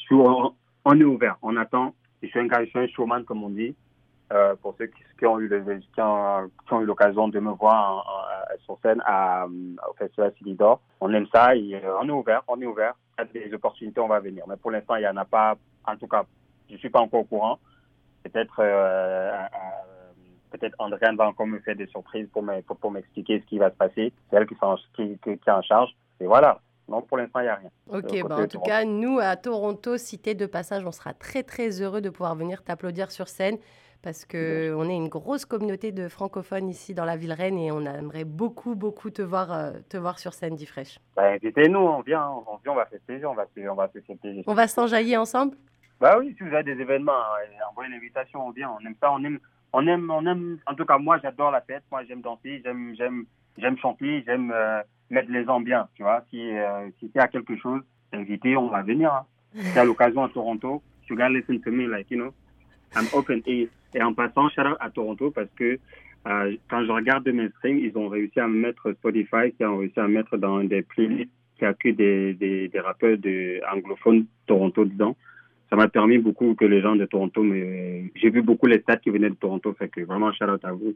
on 0.85 0.99
est 0.99 1.03
ouvert, 1.03 1.37
on 1.41 1.55
attend. 1.57 1.93
Je 2.21 2.27
suis 2.27 2.39
un 2.39 2.47
je 2.47 2.65
suis 2.65 2.79
un 2.79 2.87
showman, 2.87 3.23
comme 3.23 3.43
on 3.43 3.49
dit. 3.49 3.75
Euh, 4.33 4.55
pour 4.61 4.75
ceux 4.77 4.87
qui, 5.17 5.25
ont 5.25 5.39
eu 5.39 5.47
l'occasion 5.47 7.29
de 7.29 7.39
me 7.39 7.51
voir 7.51 8.05
sur 8.65 8.77
scène 8.81 9.01
à, 9.05 9.45
au 9.45 9.93
Festival 9.93 10.33
Silidor. 10.37 10.81
On 10.99 11.13
aime 11.13 11.27
ça 11.33 11.51
euh, 11.53 11.97
on 12.01 12.09
est 12.09 12.11
ouvert, 12.11 12.43
on 12.47 12.59
est 12.61 12.65
ouvert. 12.65 12.93
Il 13.33 13.39
y 13.39 13.43
a 13.43 13.47
des 13.47 13.53
opportunités, 13.53 14.01
on 14.01 14.07
va 14.07 14.19
venir. 14.19 14.43
Mais 14.47 14.57
pour 14.57 14.71
l'instant, 14.71 14.95
il 14.95 15.01
n'y 15.01 15.07
en 15.07 15.17
a 15.17 15.25
pas. 15.25 15.55
En 15.85 15.95
tout 15.95 16.07
cas, 16.07 16.25
je 16.67 16.73
ne 16.73 16.79
suis 16.79 16.89
pas 16.89 16.99
encore 16.99 17.21
au 17.21 17.23
courant. 17.23 17.57
Peut-être 18.23 18.59
euh, 18.59 19.31
peut-être 20.51 20.75
Andréane 20.79 21.15
va 21.15 21.27
encore 21.27 21.47
me 21.47 21.59
faire 21.59 21.75
des 21.75 21.87
surprises 21.87 22.27
pour 22.31 22.91
m'expliquer 22.91 23.39
ce 23.39 23.45
qui 23.45 23.57
va 23.57 23.69
se 23.69 23.75
passer. 23.75 24.13
C'est 24.29 24.35
elle 24.37 24.47
qui, 24.47 24.55
qui, 24.95 25.17
qui 25.19 25.29
est 25.29 25.51
en 25.51 25.61
charge. 25.61 25.95
Et 26.19 26.25
voilà. 26.25 26.59
Non, 26.87 27.01
pour 27.01 27.17
l'instant, 27.17 27.41
il 27.41 27.43
n'y 27.43 27.49
a 27.49 27.55
rien. 27.55 27.69
Ok, 27.89 28.27
bah, 28.27 28.37
en 28.39 28.47
tout 28.47 28.61
cas, 28.61 28.85
nous, 28.85 29.19
à 29.19 29.35
Toronto, 29.35 29.97
cité 29.97 30.35
de 30.35 30.45
passage, 30.45 30.85
on 30.85 30.91
sera 30.91 31.13
très, 31.13 31.43
très 31.43 31.81
heureux 31.81 31.99
de 31.99 32.09
pouvoir 32.09 32.35
venir 32.35 32.63
t'applaudir 32.63 33.11
sur 33.11 33.27
scène 33.27 33.57
parce 34.01 34.25
qu'on 34.25 34.89
est 34.89 34.95
une 34.95 35.09
grosse 35.09 35.43
communauté 35.45 35.91
de 35.91 36.07
francophones 36.07 36.69
ici 36.69 36.93
dans 36.93 37.03
la 37.03 37.17
ville 37.17 37.33
reine 37.33 37.57
et 37.57 37.71
on 37.71 37.81
aimerait 37.81 38.23
beaucoup, 38.23 38.75
beaucoup 38.75 39.09
te 39.09 39.21
voir, 39.21 39.51
euh, 39.51 39.71
te 39.89 39.97
voir 39.97 40.19
sur 40.19 40.33
scène, 40.33 40.55
d'Ifresh. 40.55 40.99
Bah, 41.15 41.31
invitez-nous, 41.31 41.79
on 41.79 42.01
vient, 42.01 42.29
on 42.29 42.57
vient, 42.63 42.71
on 42.71 42.75
va 42.75 42.85
faire 42.85 42.99
plaisir, 43.05 43.31
on 43.31 43.33
va, 43.33 43.47
on 43.69 43.75
va 43.75 43.87
faire 43.89 44.17
plaisir. 44.21 44.43
On 44.47 44.53
va 44.53 44.67
s'enjailler 44.67 45.17
ensemble? 45.17 45.57
Bah 45.99 46.15
oui, 46.19 46.35
si 46.37 46.43
vous 46.43 46.53
avez 46.53 46.75
des 46.75 46.79
événements, 46.79 47.11
euh, 47.11 47.69
envoyez 47.71 47.91
l'invitation, 47.91 48.47
on 48.47 48.51
vient, 48.51 48.71
on 48.79 48.85
aime 48.85 48.95
ça, 49.01 49.11
on 49.11 49.23
aime, 49.23 49.39
on 49.73 49.87
aime, 49.87 50.09
en 50.65 50.75
tout 50.75 50.85
cas, 50.85 50.97
moi, 50.97 51.19
j'adore 51.21 51.51
la 51.51 51.61
fête, 51.61 51.83
moi, 51.91 52.03
j'aime 52.05 52.21
danser, 52.21 52.61
j'aime, 52.63 52.95
j'aime, 52.97 53.25
j'aime 53.57 53.77
chanter, 53.77 54.23
j'aime... 54.25 54.51
Euh, 54.53 54.81
mettre 55.09 55.31
les 55.31 55.45
gens 55.45 55.59
bien, 55.59 55.87
tu 55.95 56.03
vois. 56.03 56.23
Si 56.29 56.39
euh, 56.51 56.89
si 56.99 57.11
quelque 57.11 57.55
chose, 57.57 57.81
invité, 58.13 58.55
on 58.57 58.67
va 58.67 58.81
venir. 58.81 59.13
Hein. 59.13 59.25
Si 59.55 59.79
à 59.79 59.85
l'occasion 59.85 60.23
à 60.23 60.29
Toronto, 60.29 60.81
you 61.09 61.15
gotta 61.15 61.29
listen 61.29 61.59
to 61.61 61.71
me, 61.71 61.87
like, 61.87 62.09
you 62.11 62.17
know, 62.17 62.33
I'm 62.95 63.07
open. 63.13 63.41
Et, 63.45 63.69
et 63.93 64.01
en 64.01 64.13
passant, 64.13 64.49
shout 64.49 64.61
out 64.61 64.77
à 64.79 64.89
Toronto 64.89 65.31
parce 65.31 65.49
que 65.55 65.79
euh, 66.27 66.57
quand 66.69 66.85
je 66.85 66.91
regarde 66.91 67.27
mes 67.27 67.49
streams, 67.49 67.79
ils 67.79 67.97
ont 67.97 68.09
réussi 68.09 68.39
à 68.39 68.47
mettre 68.47 68.91
Spotify, 68.93 69.51
qui 69.55 69.63
ont 69.63 69.77
réussi 69.77 69.99
à 69.99 70.07
mettre 70.07 70.37
dans 70.37 70.63
des 70.63 70.81
playlists 70.81 71.31
qui 71.57 71.65
a 71.65 71.73
des, 71.83 72.33
des, 72.33 72.67
des 72.67 72.79
rappeurs 72.79 73.17
de, 73.17 73.61
anglophones 73.71 74.25
Toronto 74.45 74.85
dedans. 74.85 75.15
Ça 75.69 75.75
m'a 75.75 75.89
permis 75.89 76.17
beaucoup 76.17 76.55
que 76.55 76.65
les 76.65 76.81
gens 76.81 76.95
de 76.95 77.05
Toronto, 77.05 77.43
mais 77.43 78.11
j'ai 78.15 78.29
vu 78.29 78.41
beaucoup 78.41 78.67
les 78.67 78.79
stats 78.79 78.97
qui 78.97 79.09
venaient 79.09 79.29
de 79.29 79.35
Toronto, 79.35 79.73
fait 79.77 79.89
que 79.89 80.01
vraiment 80.01 80.31
shout 80.31 80.45
out 80.45 80.63
à 80.63 80.71
vous. 80.71 80.93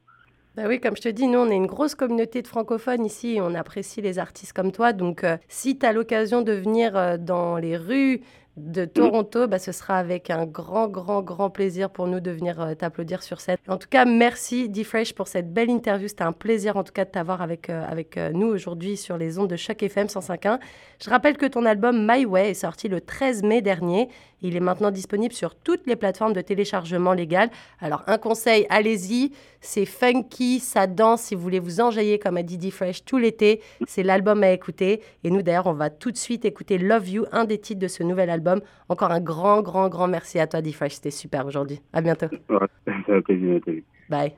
Bah 0.56 0.64
oui, 0.68 0.82
comme 0.82 0.98
je 0.98 1.02
te 1.02 1.10
dis, 1.10 1.28
nous, 1.28 1.40
on 1.40 1.50
est 1.50 1.56
une 1.56 1.66
grosse 1.66 1.96
communauté 1.96 2.42
de 2.42 2.48
francophones 2.48 3.06
ici 3.06 3.40
on 3.42 3.56
apprécie 3.56 4.02
les 4.02 4.20
artistes 4.20 4.52
comme 4.52 4.74
toi. 4.74 4.92
Donc, 4.92 5.24
euh, 5.24 5.38
si 5.48 5.78
tu 5.78 5.86
as 5.86 5.94
l'occasion 5.94 6.42
de 6.42 6.52
venir 6.52 6.98
euh, 6.98 7.18
dans 7.18 7.56
les 7.56 7.78
rues 7.78 8.20
de 8.58 8.84
Toronto, 8.84 9.48
bah, 9.48 9.60
ce 9.60 9.72
sera 9.72 9.98
avec 9.98 10.30
un 10.30 10.46
grand, 10.46 10.90
grand, 10.90 11.22
grand 11.22 11.50
plaisir 11.50 11.90
pour 11.90 12.08
nous 12.08 12.20
de 12.20 12.32
venir 12.32 12.60
euh, 12.60 12.76
t'applaudir 12.76 13.24
sur 13.24 13.40
scène. 13.40 13.56
En 13.70 13.78
tout 13.78 13.88
cas, 13.90 14.04
merci 14.04 14.68
D-Fresh 14.68 15.14
pour 15.14 15.30
cette 15.30 15.54
belle 15.54 15.70
interview. 15.70 16.10
C'était 16.10 16.24
un 16.24 16.34
plaisir 16.34 16.76
en 16.76 16.84
tout 16.84 16.92
cas 16.92 17.06
de 17.06 17.12
t'avoir 17.12 17.42
avec, 17.42 17.70
euh, 17.70 17.86
avec 17.88 18.18
euh, 18.18 18.32
nous 18.34 18.48
aujourd'hui 18.48 18.98
sur 18.98 19.18
les 19.18 19.40
ondes 19.40 19.50
de 19.50 19.56
Choc 19.56 19.82
FM 19.82 20.08
105.1. 20.08 20.60
Je 21.02 21.10
rappelle 21.10 21.38
que 21.38 21.46
ton 21.46 21.66
album 21.66 22.06
My 22.06 22.26
Way 22.26 22.50
est 22.52 22.56
sorti 22.56 22.90
le 22.90 23.00
13 23.00 23.44
mai 23.44 23.62
dernier. 23.62 24.10
Il 24.42 24.56
est 24.56 24.62
maintenant 24.62 24.92
disponible 24.92 25.34
sur 25.34 25.56
toutes 25.56 25.86
les 25.88 25.96
plateformes 25.96 26.34
de 26.34 26.42
téléchargement 26.42 27.14
légal. 27.14 27.50
Alors 27.80 28.04
un 28.08 28.18
conseil, 28.18 28.66
allez-y, 28.70 29.32
c'est 29.62 29.86
funky, 29.86 30.60
ça 30.60 30.88
danse 30.88 31.22
si 31.22 31.36
vous 31.36 31.42
voulez 31.42 31.60
vous 31.60 31.80
enjailler 31.80 32.18
comme 32.20 32.38
a 32.38 32.44
dit 32.44 32.58
D-Fresh 32.58 33.06
tout 33.06 33.18
l'été. 33.18 33.62
C'est 33.88 34.04
l'album 34.04 34.44
à 34.44 34.52
écouter. 34.52 35.02
Et 35.24 35.30
nous 35.30 35.42
d'ailleurs, 35.42 35.68
on 35.68 35.74
va 35.74 35.90
tout 35.90 36.12
de 36.12 36.18
suite 36.18 36.44
écouter 36.44 36.80
Love 36.80 37.08
You, 37.08 37.26
un 37.32 37.46
des 37.46 37.60
titres 37.60 37.80
de 37.80 37.88
ce 37.88 38.04
nouvel 38.04 38.30
album 38.30 38.51
encore 38.90 39.12
un 39.12 39.22
grand, 39.22 39.62
grand, 39.62 39.90
grand 39.90 40.08
merci 40.08 40.40
à 40.40 40.48
toi, 40.48 40.62
D-Fresh. 40.62 40.94
C'était 40.94 41.12
super 41.12 41.46
aujourd'hui. 41.46 41.82
À 41.94 42.02
bientôt. 42.02 42.28
Ouais, 42.50 42.68
Bye. 44.10 44.34